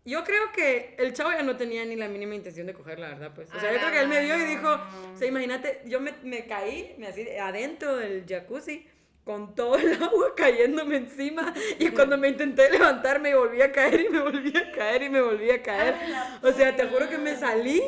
[0.06, 3.10] Yo creo que el chavo ya no tenía ni la mínima intención de coger, la
[3.10, 3.52] verdad, pues.
[3.52, 6.14] O sea, yo creo que él me vio y dijo, o sea, imagínate, yo me,
[6.24, 8.88] me caí, me así, adentro del jacuzzi,
[9.24, 14.02] con todo el agua cayéndome encima, y cuando me intenté levantar me volví a caer
[14.02, 15.96] y me volví a caer y me volví a caer.
[16.44, 17.82] O sea, te juro que me salí,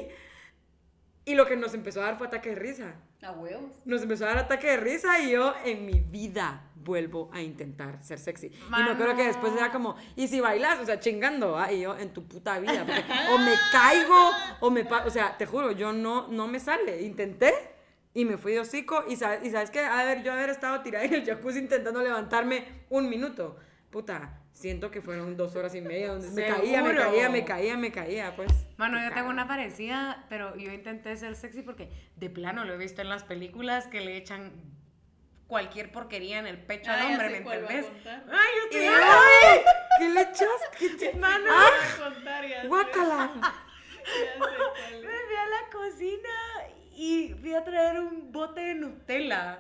[1.24, 2.96] y lo que nos empezó a dar fue ataque de risa.
[3.22, 3.72] A huevos.
[3.86, 8.02] Nos empezó a dar ataque de risa y yo en mi vida vuelvo a intentar
[8.04, 8.48] ser sexy.
[8.48, 11.72] Y me acuerdo que después era como, y si bailas, o sea, chingando, ¿ah?
[11.72, 13.04] y yo en tu puta vida, porque
[13.34, 17.02] o me caigo, o me, o sea, te juro, yo no, no me sale.
[17.02, 17.54] Intenté
[18.14, 21.06] y me fui de hocico, y y sabes que, a ver, yo haber estado tirada
[21.06, 23.58] en el jacuzzi intentando levantarme un minuto,
[23.92, 27.78] puta, siento que fueron dos horas y media donde me caía, me caía, me caía,
[27.78, 28.52] me caía, pues.
[28.78, 32.74] Mano, Qué yo tengo una parecida, pero yo intenté ser sexy porque de plano lo
[32.74, 34.52] he visto en las películas que le echan
[35.46, 37.86] cualquier porquería en el pecho al hombre, ¿me entendés?
[38.06, 39.60] Ay, yo yo, ¡ay!
[40.00, 40.78] ¿Qué le echaste?
[40.80, 42.66] ¿Qué te- Mano, ¡Ah!
[42.68, 43.32] ¡Guácala!
[44.92, 46.30] me fui a la cocina
[46.96, 49.60] y fui a traer un bote de Nutella.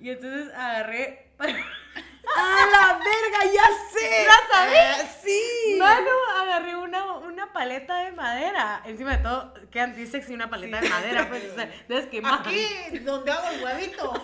[0.00, 1.32] Y entonces agarré.
[2.36, 3.52] ¡A la verga!
[3.52, 4.26] ¡Ya sé!
[4.26, 5.16] ¿La sabes?
[5.22, 5.76] ¡Sí!
[5.78, 6.10] Mano,
[6.40, 8.82] agarré una, una paleta de madera.
[8.84, 11.28] Encima de todo, qué anti-sexy una paleta de madera.
[11.28, 14.22] Pues, o sea, entonces que Aquí, donde hago el huevito.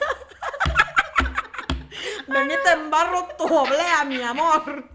[2.29, 4.89] Venite en barro tu oblea, mi amor.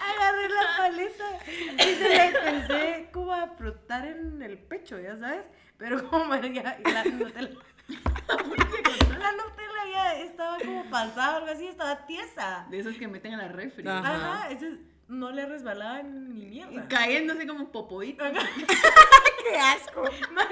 [0.00, 5.46] Agarré la paleta y se la empecé como a frotar en el pecho, ya sabes.
[5.78, 7.40] Pero como ya la Nutella.
[7.40, 7.48] La
[7.90, 12.66] Nutella ya estaba como pasada, algo así, estaba tiesa.
[12.70, 13.86] De esos que meten a la refri.
[13.88, 14.14] Ajá.
[14.14, 14.76] Ajá, ese
[15.08, 16.88] no le resbalaba ni Y mierda.
[16.88, 18.24] cayendo así como popoito.
[19.44, 20.02] ¡Qué asco!
[20.32, 20.50] Mano,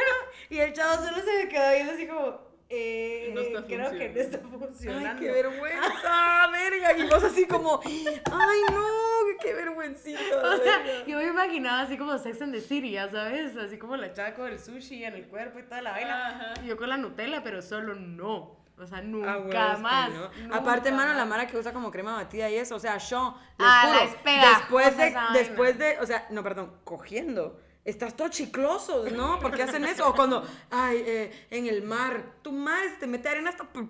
[0.51, 2.49] y el chavo solo se me quedó viendo así como.
[2.71, 5.21] Eh, No está creo que no está ¡Ay, funcionando.
[5.21, 6.47] qué vergüenza!
[6.53, 6.99] ¡Verga!
[6.99, 9.08] Y vos así como, ¡ay, no!
[9.49, 10.21] ¡Qué vergüencita!
[10.45, 13.97] O sea, yo me imaginaba así como Sex and the City, ya sabes, así como
[13.97, 16.29] la chava con el sushi en el cuerpo y toda la vaina.
[16.29, 16.55] Ajá.
[16.63, 18.59] Y yo con la Nutella, pero solo no.
[18.81, 20.11] O sea, nunca más.
[20.11, 20.31] no.
[20.41, 23.37] nunca Aparte, mano, la mara que usa como crema batida y eso, o sea, yo,
[23.59, 28.29] les Ah, juro, la después de, después de, o sea, no, perdón, cogiendo, estás todo
[28.29, 29.41] chicloso, ¿no?
[29.41, 30.09] ¿Por qué hacen eso?
[30.09, 33.87] O cuando, ay, eh, en el mar, tu mar te mete arena hasta por,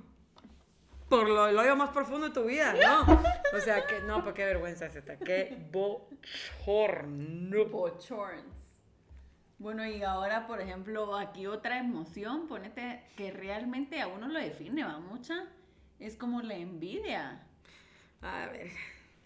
[1.09, 3.03] por lo, el hoyo más profundo de tu vida, ¿no?
[3.57, 7.65] O sea, que, no, pues qué vergüenza es esta, qué bochorno.
[7.67, 8.81] Bochorns.
[9.59, 14.85] Bueno, y ahora, por ejemplo, aquí otra emoción, ponete que realmente a uno lo define,
[14.85, 15.35] va mucha,
[15.99, 17.43] es como la envidia.
[18.23, 18.71] A ver,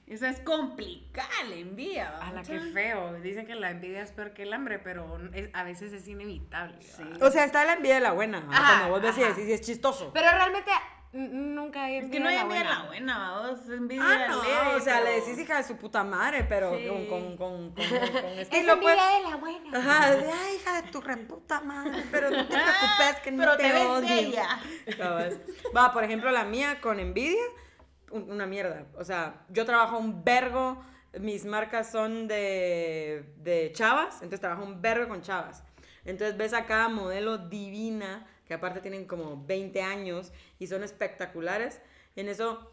[0.06, 2.10] Esa es complicada, la envidia.
[2.10, 2.52] ¿va, A la mucha?
[2.54, 3.14] que feo.
[3.20, 6.82] Dicen que la envidia es peor que el hambre, pero es- a veces es inevitable.
[6.82, 7.02] Sí.
[7.20, 8.50] o sea, está la envidia de la buena, ¿no?
[8.52, 10.10] Ajá, cuando vos ves y decís, es chistoso.
[10.12, 10.70] Pero realmente
[11.12, 13.48] nunca hay Es que envidia no hay de envidia la buena, ¿va?
[13.50, 16.44] vos, es envidia Ah, no, leve, o sea, le decís hija de su puta madre,
[16.48, 16.86] pero Sí.
[16.88, 17.84] con, con, con, con, con
[18.38, 18.96] Es estilo, pues.
[18.96, 19.78] envidia de la buena.
[19.78, 23.56] Ajá, de, ay, hija de tu reputa madre, pero no te preocupes que no Pero
[23.56, 24.08] te, te ves odio.
[24.08, 24.60] bella.
[25.76, 27.42] Va, por ejemplo, la mía con envidia,
[28.10, 28.86] un- una mierda.
[28.96, 30.82] O sea, yo trabajo un vergo,
[31.20, 35.62] mis marcas son de, de chavas, entonces trabajo un vergo con chavas.
[36.04, 41.80] Entonces ves a cada modelo divina, aparte tienen como 20 años y son espectaculares.
[42.16, 42.70] En eso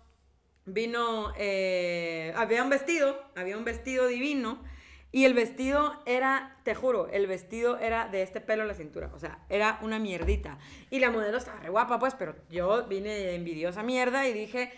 [0.65, 4.63] vino, eh, había un vestido, había un vestido divino.
[5.11, 9.09] Y el vestido era, te juro, el vestido era de este pelo a la cintura.
[9.15, 10.59] O sea, era una mierdita.
[10.91, 14.71] Y la modelo estaba re guapa, pues, pero yo vine envidiosa mierda y dije,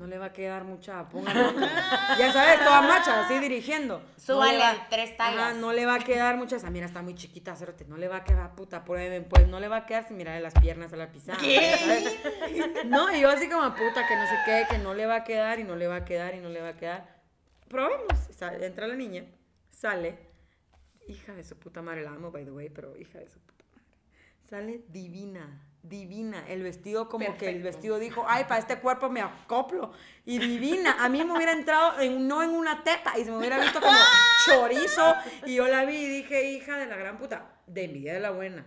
[0.00, 1.68] no le va a quedar mucha, póngale otra".
[2.18, 4.02] Ya sabes, toda macha, así dirigiendo.
[4.16, 5.54] Súbale le va- tres tallas.
[5.56, 8.16] no le va a quedar mucha, esa mira, está muy chiquita, cerote, no le va
[8.16, 10.96] a quedar, puta, prueben, pues, no le va a quedar sin mirarle las piernas a
[10.96, 11.38] la pisada.
[11.38, 12.18] sabes.
[12.86, 15.24] No, y yo así como, puta, que no sé qué, que no le va a
[15.24, 17.20] quedar y no le va a quedar y no le va a quedar.
[17.68, 18.18] Probemos.
[18.60, 19.24] Entra la niña,
[19.70, 20.18] sale.
[21.06, 23.64] Hija de su puta madre, la amo, by the way, pero hija de su puta
[23.74, 23.98] madre.
[24.48, 26.44] Sale divina, divina.
[26.48, 29.92] El vestido, como que el vestido dijo, ay, para este cuerpo me acoplo.
[30.24, 30.96] Y divina.
[31.00, 33.80] A mí me hubiera entrado, en, no en una teta, y se me hubiera visto
[33.80, 33.96] como
[34.46, 35.14] chorizo.
[35.46, 38.30] Y yo la vi y dije, hija de la gran puta, de envidia de la
[38.30, 38.64] buena.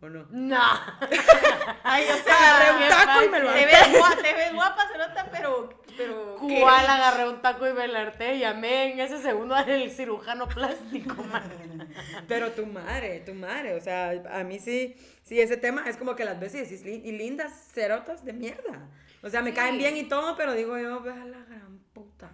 [0.00, 0.26] ¿O no?
[0.30, 0.56] No.
[1.82, 4.88] Ay, o sea, Agarré un taco y me lo te ves, guapa, te ves guapa,
[4.92, 5.77] se nota, pero.
[5.98, 6.60] Pero ¿qué?
[6.60, 8.38] ¿Cuál agarré un taco y me la harté?
[8.38, 11.92] Llamé en ese segundo al cirujano plástico, man.
[12.26, 16.16] Pero tu madre, tu madre, o sea, a mí sí, sí, ese tema es como
[16.16, 18.88] que las y decís, "Lin- y lindas cerotas de mierda.
[19.22, 19.56] O sea, me Sí.
[19.56, 22.30] caen bien y todo, pero digo yo, ve a la gran puta.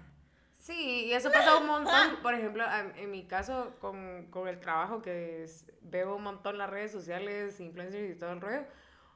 [0.58, 2.16] Sí, y eso pasa un montón.
[2.22, 6.56] Por ejemplo, en, en mi caso, con, con el trabajo que es- veo un montón
[6.58, 8.64] las redes sociales, influencers y todo el rollo.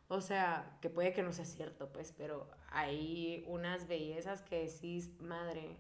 [0.09, 5.11] O sea, que puede que no sea cierto, pues, pero hay unas bellezas que decís,
[5.21, 5.77] madre,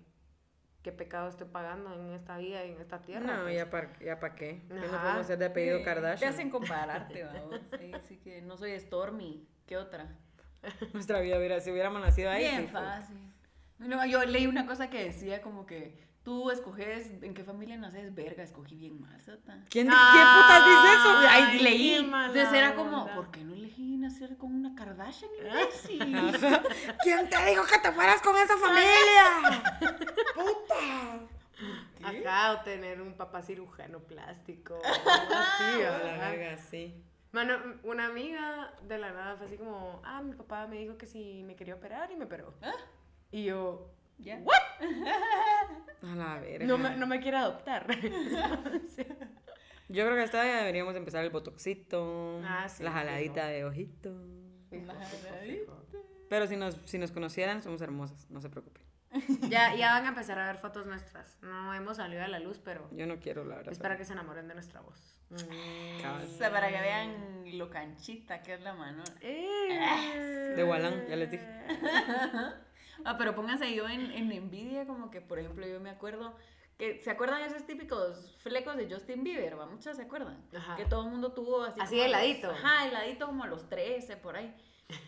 [0.82, 3.38] qué pecado estoy pagando en esta vida y en esta tierra.
[3.38, 3.56] No, pues".
[3.56, 4.62] ya para ya pa qué.
[4.68, 6.32] Que no podemos ser de apellido Te Kardashian.
[6.32, 7.60] hacen compararte, vamos.
[7.78, 9.48] Sí, sí que no soy Stormy.
[9.66, 10.14] ¿Qué otra?
[10.92, 12.42] Nuestra vida hubiera, si hubiéramos nacido ahí.
[12.42, 13.32] Bien sí, fácil.
[13.78, 18.14] No, yo leí una cosa que decía como que tú escoges en qué familia naces,
[18.14, 19.54] verga, escogí bien mal, sota.
[19.70, 21.18] ¿Quién, ¿Quién putas dice eso?
[21.20, 21.94] Ay, Ay, qué leí.
[21.94, 23.14] Entonces era como, onda.
[23.14, 26.00] ¿por qué no elegí nacer con una Kardashian, imbécil?
[27.02, 29.62] ¿Quién te dijo que te fueras con esa familia?
[30.34, 31.20] ¡Puta!
[32.04, 34.78] Ajá, o tener un papá cirujano plástico.
[34.84, 37.02] así, A la verga, sí.
[37.32, 37.54] Mano,
[37.84, 41.42] una amiga de la nada fue así como, ah, mi papá me dijo que si
[41.44, 42.52] me quería operar y me operó.
[43.30, 44.40] Y yo, ¿Ya?
[46.02, 46.66] A la verga.
[46.66, 47.86] no me, no me quiere adoptar.
[49.90, 54.10] Yo creo que esta ya deberíamos empezar el botoxito, Ah, sí, la jaladita de ojito.
[54.70, 55.72] La jaladita.
[56.28, 58.82] Pero si nos, si nos conocieran, somos hermosas, no se preocupen.
[59.48, 61.38] ya, ya van a empezar a ver fotos nuestras.
[61.40, 63.72] No hemos salido a la luz, pero Yo no quiero, la verdad.
[63.72, 65.18] es para que se enamoren de nuestra voz.
[65.30, 65.34] Mm.
[65.34, 69.02] O sea, para que vean lo canchita que es la mano.
[69.22, 70.52] Eh.
[70.54, 71.46] De Gualán, ya les dije.
[73.04, 76.34] Ah, pero pónganse yo en, en envidia, como que, por ejemplo, yo me acuerdo
[76.78, 79.58] que, ¿se acuerdan esos típicos flecos de Justin Bieber?
[79.58, 79.66] ¿va?
[79.66, 80.40] Muchos se acuerdan.
[80.56, 80.76] Ajá.
[80.76, 81.80] Que todo el mundo tuvo así.
[81.80, 82.50] Los- heladito.
[82.50, 84.54] ajá, heladito como a los 13, por ahí.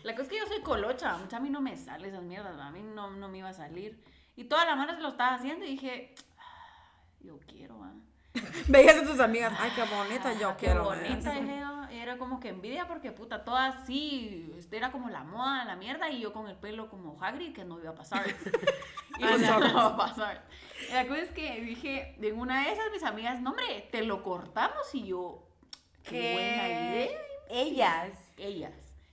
[0.03, 2.59] La cosa es que yo soy colocha, mucha a mí no me sale esas mierdas,
[2.59, 2.67] ¿va?
[2.67, 4.03] a mí no, no me iba a salir.
[4.37, 7.93] Y toda la mano se lo estaba haciendo y dije, "Ah, yo quiero, ¿va?
[8.69, 10.85] Veías a tus amigas, ay, qué bonita, yo Ah, qué quiero.
[10.85, 11.41] bonita, ¿eh?
[11.43, 11.80] dije yo.
[11.93, 16.11] Era como que envidia porque, puta, todas sí, este, era como la moda, la mierda,
[16.11, 18.25] y yo con el pelo como Hagrid, que no iba a pasar.
[19.19, 20.45] y o sea, no iba a pasar.
[20.89, 24.03] Y la cosa es que dije, en una de esas mis amigas, no hombre, te
[24.05, 25.47] lo cortamos y yo,
[26.05, 27.19] qué, buena idea.
[27.51, 28.13] Ellas.
[28.37, 28.73] Ellas,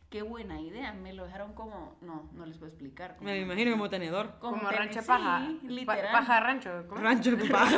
[0.10, 0.94] qué buena idea.
[0.94, 3.16] Me lo dejaron como, no, no les puedo explicar.
[3.18, 4.38] como- Me imagino como tenedor.
[4.40, 5.40] como Como ten- rancho de sí, paja.
[5.40, 6.12] Pa- literal.
[6.12, 6.86] paja rancho.
[6.88, 7.02] ¿cómo?
[7.02, 7.78] Rancho de paja.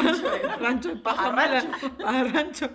[0.59, 1.31] Rancho de paja.
[1.31, 1.63] mala.
[1.97, 2.69] Paja rancho.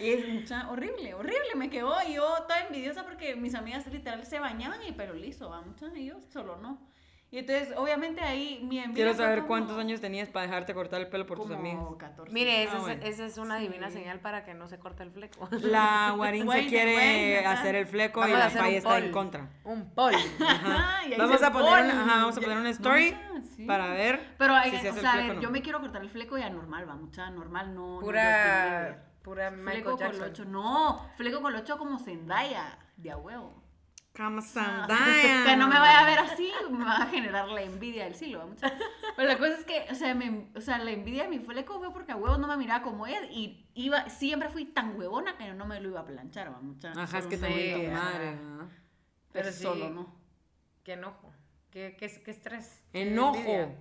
[0.00, 4.24] Y es mucha, horrible, horrible, me quedó y yo toda envidiosa porque mis amigas literal
[4.24, 5.60] se bañaban y pelo liso, ¿va?
[5.62, 6.78] muchas de ellos solo no.
[7.30, 11.02] Y entonces, obviamente ahí mi envidia Quiero saber como- cuántos años tenías para dejarte cortar
[11.02, 11.84] el pelo por tus como amigas.
[11.98, 12.32] 14.
[12.32, 13.02] Mire, esa, Ah, es, bueno.
[13.04, 13.64] esa es una Sí.
[13.66, 15.46] divina señal para que no se corte el fleco.
[15.50, 19.12] La Guarín se quiere hacer el fleco Vamos y a la Fay está en poll.
[19.12, 19.50] contra.
[19.64, 20.14] Un pol.
[20.40, 21.06] Ajá.
[21.06, 21.82] y ahí Vamos a poner, pone.
[21.92, 23.64] una, ajá, vamos a poner una story Mucha, sí.
[23.66, 25.42] para ver Pero, hay, si se o hace sea, a el ver, fleco o no.
[25.42, 27.96] yo me quiero cortar el fleco ya normal, va, mucha normal, no.
[27.96, 29.07] no Pura, Bieber.
[29.22, 30.20] Pura Michael Fleco Jackson.
[30.20, 33.62] colocho, no, fleco colocho como Zendaya, de a huevo.
[34.12, 35.44] Cama Ah, Zendaya.
[35.46, 38.50] que no me vaya a ver así, me va a generar la envidia del siglo.
[39.16, 41.78] Pero la cosa es que, o sea, me- o sea, la envidia de mi fleco
[41.78, 45.36] fue porque a huevos no me miraba como ella y iba, siempre fui tan huevona
[45.36, 46.92] que no me lo iba a planchar, va, mucha.
[46.96, 47.92] Ajá, es que ajá.
[47.92, 48.30] madre.
[48.34, 48.66] ¿verdad?
[49.30, 49.62] Pero Pero sí.
[49.62, 50.16] solo, ¿no?
[50.82, 51.32] Qué enojo.
[51.70, 52.82] Qué, qué, qué estrés.
[52.92, 53.74] Enojo.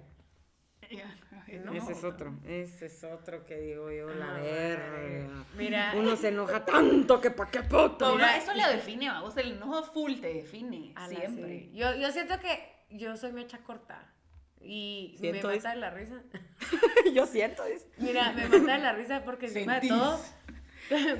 [1.63, 1.73] No.
[1.73, 2.33] Ese es otro.
[2.45, 5.45] Ese es otro que digo yo, la Ah, verga.
[5.55, 8.15] Mira, Uno se enoja tanto que pa' qué puto.
[8.15, 11.59] Mira, eso le define, vamos, el enojo full te define, siempre.
[11.59, 11.71] sí.
[11.73, 14.13] Yo, yo siento que yo soy mecha corta.
[14.59, 15.67] Y Siento me eso.
[15.67, 16.21] mata de la risa.
[17.13, 17.63] yo siento.
[17.65, 17.87] dice.
[17.97, 19.97] Mira, me mata de la risa porque encima de Sentís.
[19.97, 20.19] todo,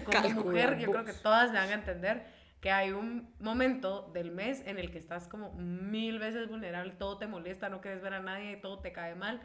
[0.06, 1.12] como mujer, yo creo vos.
[1.14, 2.26] que todas me van a entender
[2.62, 7.18] que hay un momento del mes en el que estás como mil veces vulnerable, todo
[7.20, 9.40] te molesta, no quieres ver a nadie, todo te cae mal,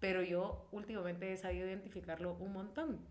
[0.00, 3.06] pero yo últimamente he sabido identificarlo un montón.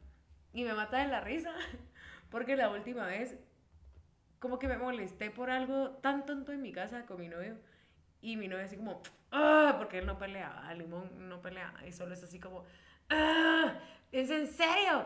[0.54, 1.52] Y me mata de la risa
[2.30, 3.38] porque la última vez
[4.40, 7.58] como que me molesté por algo tan tonto en mi casa con mi novio
[8.22, 12.14] y mi novio así como, ah, porque él no peleaba, Limón no peleaba y solo
[12.14, 12.66] es así como,
[13.10, 13.74] ah,
[14.12, 15.06] ¿es en serio?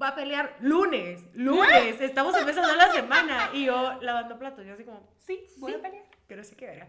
[0.00, 4.82] Va a pelear lunes, lunes, estamos empezando la semana y yo lavando platos, yo así
[4.84, 5.78] como, sí, voy Sí.
[5.78, 6.88] a pelear, pero sí que verá.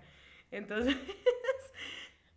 [0.52, 0.96] Entonces,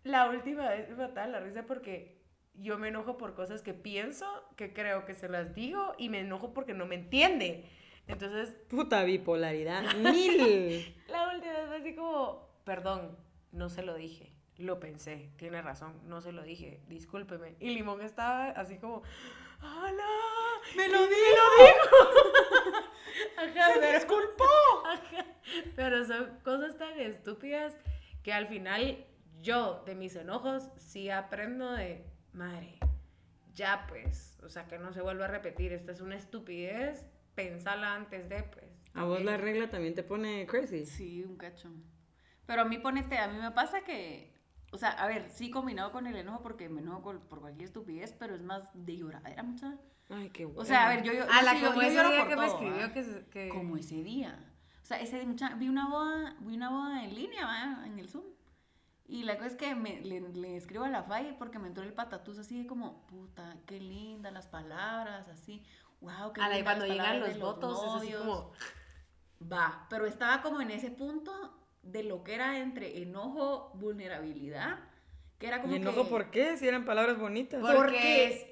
[0.05, 2.19] la última vez me mataba la risa porque
[2.55, 4.27] yo me enojo por cosas que pienso,
[4.57, 7.69] que creo que se las digo y me enojo porque no me entiende.
[8.07, 9.83] Entonces, Puta bipolaridad.
[9.97, 10.97] Mil.
[11.09, 13.17] la última vez fue así como, perdón,
[13.53, 14.33] no se lo dije.
[14.57, 17.55] Lo pensé, tiene razón, no se lo dije, discúlpeme.
[17.61, 19.03] Y Limón estaba así como,
[19.61, 20.05] ¡Hala!
[20.77, 21.97] ¡Me lo dijo!
[23.37, 24.45] Ajá, ¡Se pero- disculpó!
[24.87, 25.25] Ajá.
[25.77, 27.77] Pero son cosas tan estúpidas
[28.23, 29.05] que al final
[29.41, 32.79] yo de mis enojos sí aprendo de, madre,
[33.55, 37.95] ya pues, o sea, que no se vuelva a repetir, esta es una estupidez, pensala
[37.95, 38.67] antes de pues.
[38.95, 40.85] A vos la regla también te pone crazy.
[40.87, 41.71] Sí, un cacho.
[42.47, 44.33] Pero a mí ponete, a mí me pasa que,
[44.73, 47.67] o sea, a ver, sí combinado con el enojo porque me enojo con- por cualquier
[47.67, 49.77] estupidez, pero es más de lloradera mucha.
[50.09, 50.61] Ay, qué bueno.
[50.61, 52.27] O sea, a ver, yo, yo, A la sí, yo- como yo ese lloro día
[52.29, 53.49] que me escribió que, se- que...
[53.51, 54.53] Como ese día.
[54.83, 57.87] O sea, ese día mucha, vi una boda, vi una boda en línea, ¿va?
[57.87, 58.25] en el Zoom.
[59.09, 61.83] Y la cosa es que me, le, le escribo a la Fay porque me entró
[61.83, 65.65] el patatús así de como, puta, qué lindas las palabras, así,
[66.03, 68.21] wow, qué A la- lindas cuando las llegan los votos, es así novios".
[68.21, 68.53] como...
[69.53, 71.33] Va, pero estaba como en ese punto
[71.83, 74.79] de lo que era entre enojo, vulnerabilidad,
[75.39, 76.11] que era como ¿Y enojo que...
[76.11, 76.57] por qué?
[76.57, 77.61] Si eran palabras bonitas.
[77.61, 78.47] Porque Porque- es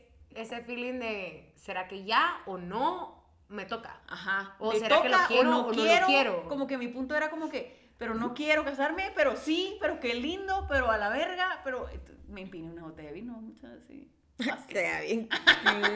[0.53, 4.01] ese feeling de, ¿será que ya o no me toca?
[4.07, 4.55] Ajá.
[4.59, 6.49] O ¿me será que lo toca quiero o no lo quiero?
[6.49, 10.15] Como que mi punto era como que, pero no quiero casarme, pero sí, pero qué
[10.15, 11.89] lindo, pero a la verga, pero
[12.29, 14.11] me empiné una botella de vino, muchas así.
[14.69, 15.29] Queda bien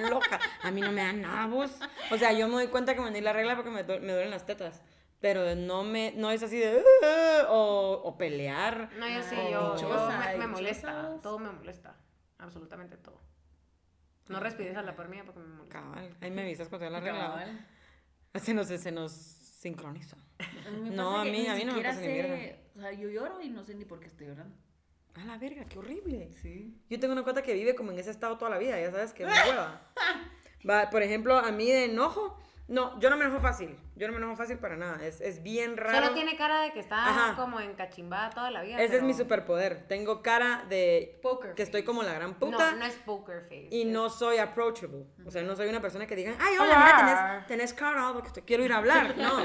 [0.08, 0.40] loca.
[0.62, 1.78] A mí no me da nada vos.
[2.10, 4.12] O sea, yo me doy cuenta que me di la regla porque me, du- me
[4.12, 4.82] duelen las tetas.
[5.20, 6.82] Pero no me no es así de
[7.48, 8.88] o, o pelear.
[8.96, 11.94] No, yo sí, yo, yo me, molesta, todo me molesta,
[12.38, 13.20] absolutamente todo.
[14.28, 15.78] No respires a la por mía porque me molesta.
[15.80, 17.20] Cabal, ahí me avisas cuando ya la regla.
[17.20, 17.66] Cabal.
[18.36, 19.12] Se nos, se nos
[19.60, 20.16] sincroniza.
[20.66, 22.12] A mí me No, pasa a mí- ni a mí no me pasa ni sé-
[22.12, 22.58] mierda.
[22.76, 24.56] O sea, yo lloro y no sé ni por qué estoy llorando.
[25.14, 26.30] A la verga, qué horrible.
[26.40, 26.80] Sí.
[26.88, 29.12] Yo tengo una cuota que vive como en ese estado toda la vida, ya sabes
[29.12, 29.92] que una hueva.
[30.68, 32.38] Va, por ejemplo, a mí de enojo,
[32.70, 33.76] no, yo no me enojo fácil.
[33.96, 35.04] Yo no me enojo fácil para nada.
[35.04, 35.98] Es, es bien raro.
[35.98, 37.36] Solo tiene cara de que está Ajá.
[37.36, 38.80] como encachimbada toda la vida.
[38.80, 39.86] Ese es mi superpoder.
[39.88, 41.86] Tengo cara de Poker que estoy face.
[41.86, 42.70] como la gran puta.
[42.70, 43.68] No, no es poker face.
[43.70, 45.04] Y es- no soy approachable.
[45.26, 48.30] O sea, no soy una persona que digan, ay, hola, mira, tenés, tenés cara porque
[48.30, 49.14] te quiero ir a hablar.
[49.18, 49.36] No.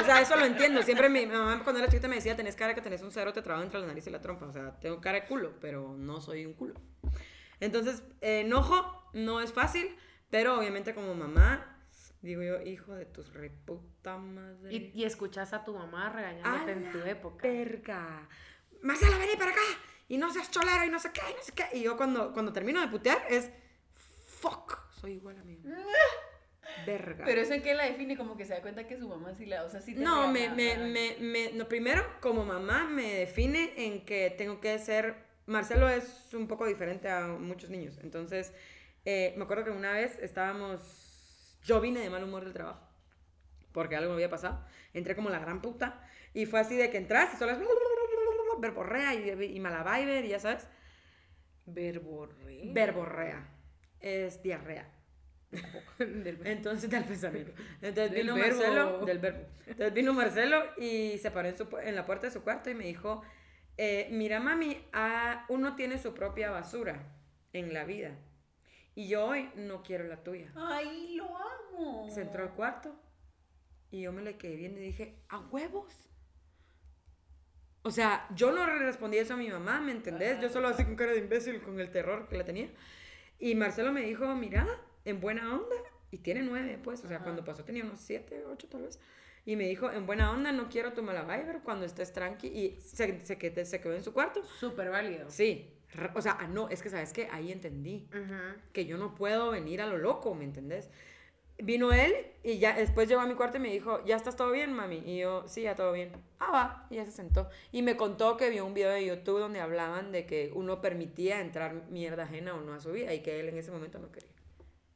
[0.00, 0.82] O sea, eso lo entiendo.
[0.82, 3.32] Siempre mi, mi mamá cuando era chiquita me decía, tenés cara que tenés un cero
[3.32, 4.46] te trabado entre la nariz y la trompa.
[4.46, 6.74] O sea, tengo cara de culo, pero no soy un culo.
[7.60, 9.94] Entonces, eh, enojo no es fácil,
[10.30, 11.75] pero obviamente como mamá,
[12.22, 14.72] digo yo, hijo de tus reputa madre.
[14.74, 17.46] Y, y escuchas a tu mamá regañándote ¡A en tu época.
[17.46, 18.28] Verga.
[18.82, 19.60] Marcela, vení para acá.
[20.08, 21.64] Y no seas cholera y no sé qué, y no sé qué.
[21.78, 23.50] Y yo cuando, cuando termino de putear es,
[23.94, 25.60] fuck, soy igual a mí.
[26.84, 27.24] Verga.
[27.24, 29.46] Pero eso en qué la define, como que se da cuenta que su mamá sí
[29.46, 33.14] la, o sea, sí te no, me, me, me, me- no, primero, como mamá, me
[33.14, 38.52] define en que tengo que ser, Marcelo es un poco diferente a muchos niños, entonces,
[39.04, 40.80] eh, me acuerdo que una vez estábamos,
[41.66, 42.80] yo vine de mal humor del trabajo,
[43.72, 44.64] porque algo me había pasado,
[44.94, 46.00] entré como la gran puta,
[46.32, 47.58] y fue así de que entras y solo es
[48.58, 50.66] verborrea y, y mala vibe, y ya sabes,
[51.66, 52.72] Verborrea.
[52.72, 53.48] verborrea,
[54.00, 54.88] es diarrea.
[55.98, 57.52] Del- Entonces, del pensamiento.
[57.82, 58.56] Entonces Del vino verbo.
[58.58, 59.46] Marcelo, del verbo.
[59.66, 62.70] Entonces vino Marcelo y se paró en, su pu- en la puerta de su cuarto
[62.70, 63.22] y me dijo,
[63.76, 67.12] eh, mira mami, ah, uno tiene su propia basura
[67.52, 68.16] en la vida.
[68.96, 70.50] Y yo hoy no quiero la tuya.
[70.56, 72.08] Ay, lo amo.
[72.10, 72.98] Se entró al cuarto
[73.90, 75.92] y yo me le quedé bien y dije, ¿a huevos?
[77.82, 80.40] O sea, yo no le respondí eso a mi mamá, ¿me entendés?
[80.40, 82.70] Yo solo así con cara de imbécil, con el terror que la tenía.
[83.38, 84.66] Y Marcelo me dijo, mira,
[85.04, 85.76] en buena onda,
[86.10, 87.24] y tiene nueve, pues, o sea, Ajá.
[87.24, 88.98] cuando pasó tenía unos siete, ocho tal vez.
[89.44, 92.48] Y me dijo, en buena onda, no quiero tu mala vibe cuando estés tranqui.
[92.48, 94.42] Y se, se, se quedó en su cuarto.
[94.44, 95.30] Súper válido.
[95.30, 95.75] Sí,
[96.14, 97.28] o sea, ah, no, es que, ¿sabes qué?
[97.30, 98.08] Ahí entendí
[98.72, 100.90] que yo no puedo venir a lo loco, ¿me entendés?
[101.58, 104.50] Vino él y ya después llegó a mi cuarto y me dijo, ¿ya estás todo
[104.50, 105.02] bien, mami?
[105.06, 106.12] Y yo, sí, ya todo bien.
[106.38, 106.86] Ah, va.
[106.90, 107.48] Y ya se sentó.
[107.72, 111.40] Y me contó que vio un video de YouTube donde hablaban de que uno permitía
[111.40, 114.12] entrar mierda ajena o no a su vida y que él en ese momento no
[114.12, 114.30] quería.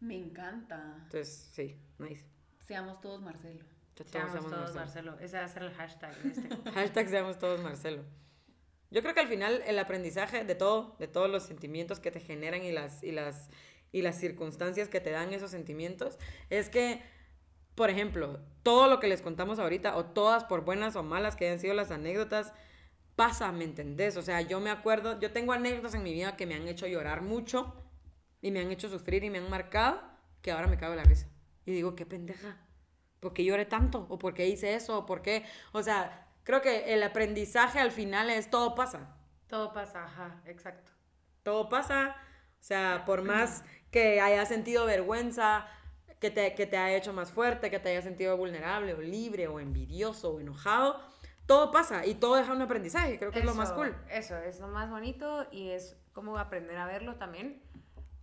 [0.01, 0.97] Me encanta.
[1.05, 2.25] Entonces, sí, nice.
[2.59, 3.65] Seamos todos Marcelo.
[4.07, 5.13] Seamos seamos todos Marcelo.
[5.13, 5.19] Marcelo.
[5.21, 6.71] Ese va a ser el hashtag de este.
[6.73, 8.05] Hashtag seamos todos Marcelo.
[8.91, 12.21] Yo creo que al final el aprendizaje de todo, de todos los sentimientos que te
[12.21, 13.49] generan y las, y las,
[13.93, 16.19] y las circunstancias que te dan esos sentimientos,
[16.49, 17.03] es que,
[17.77, 21.47] por ejemplo, todo lo que les contamos ahorita, o todas por buenas o malas que
[21.47, 22.53] hayan sido las anécdotas,
[23.15, 24.17] pasa, ¿me entendés?
[24.17, 26.87] O sea, yo me acuerdo, yo tengo anécdotas en mi vida que me han hecho
[26.87, 27.75] llorar mucho
[28.43, 30.01] y me han hecho sufrir y me han marcado,
[30.43, 31.29] que ahora me cago en la risa.
[31.65, 32.57] Y digo, qué pendeja.
[33.21, 34.07] ¿Por qué lloré tanto?
[34.09, 34.99] ¿O por qué hice eso?
[34.99, 35.45] ¿O por qué?
[35.73, 39.17] O sea, creo que el aprendizaje al final es todo pasa.
[39.49, 40.93] Todo pasa, ajá, exacto.
[41.43, 42.17] Todo pasa.
[42.61, 45.67] O sea, por más que haya sentido vergüenza,
[46.21, 49.49] que te, que te ha hecho más fuerte, que te haya sentido vulnerable o libre
[49.49, 51.01] o envidioso o enojado.
[51.47, 53.97] Todo pasa y todo deja un aprendizaje, creo que es lo más cool.
[54.09, 57.63] Eso es lo más bonito y es como aprender a verlo también.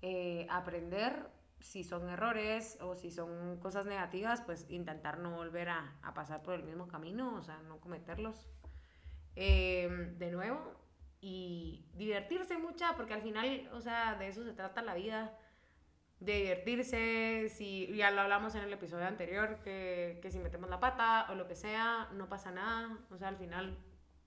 [0.02, 1.28] Eh, aprender
[1.60, 6.54] si son errores o si son cosas negativas, pues intentar no volver a, pasar por
[6.56, 8.48] el mismo camino, o sea, no cometerlos
[9.36, 10.76] eh, de nuevo
[11.20, 15.38] y divertirse mucha, porque al final, o sea, de eso se trata la vida,
[16.20, 20.80] de divertirse, si ya lo hablamos en el episodio anterior, que, que si metemos la
[20.80, 23.78] pata o lo que sea, no pasa nada, o sea, al final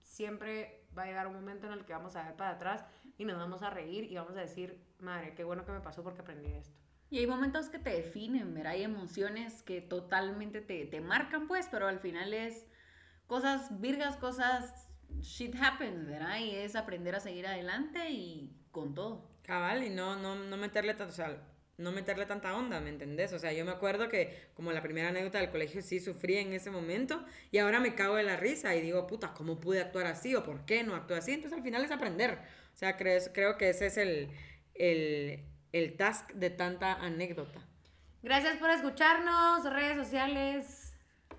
[0.02, 2.84] siempre va a llegar un momento en el que vamos a ver para atrás
[3.16, 6.02] y nos vamos a reír y vamos a decir, madre, qué bueno que me pasó
[6.02, 6.79] porque aprendí esto.
[7.10, 8.72] Y hay momentos que te definen, ¿verdad?
[8.72, 12.66] Hay emociones que totalmente te, te marcan, pues, pero al final es
[13.26, 14.88] cosas virgas, cosas
[15.20, 16.38] shit happens, ¿verdad?
[16.38, 19.28] Y es aprender a seguir adelante y con todo.
[19.42, 21.42] Cabal, y no, no, no meterle tanto, o sea,
[21.80, 23.32] no meterle tanta onda, ¿me entendés?
[23.32, 26.52] O sea, yo me acuerdo que como la primera anécdota del colegio sí sufrí en
[26.52, 30.06] ese momento y ahora me cago de la risa y digo, puta, ¿cómo pude actuar
[30.06, 31.32] así o por qué no actué así?
[31.32, 32.38] Entonces al final es aprender.
[32.72, 34.30] O sea, creo, creo que ese es el,
[34.74, 37.60] el, el task de tanta anécdota.
[38.22, 40.86] Gracias por escucharnos, redes sociales.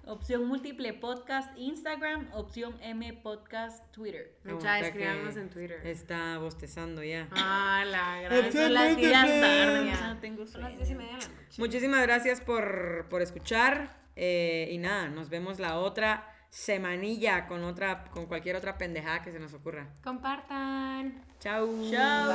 [0.06, 4.36] Opción múltiple podcast Instagram, opción M podcast Twitter.
[4.44, 5.86] Mucha escribamos en Twitter.
[5.86, 7.28] Está bostezando ya.
[7.32, 8.52] Ah, la gran.
[8.52, 10.78] Son las 10 tarde, ya tengo Son las sueño.
[10.78, 11.56] 10 y media de la noche.
[11.60, 18.04] Muchísimas gracias por, por escuchar eh, y nada, nos vemos la otra semanilla con otra
[18.12, 19.88] con cualquier otra pendejada que se nos ocurra.
[20.04, 21.24] Compartan.
[21.40, 21.68] Chao.
[21.90, 22.30] Chao.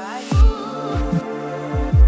[1.93, 2.06] Bye.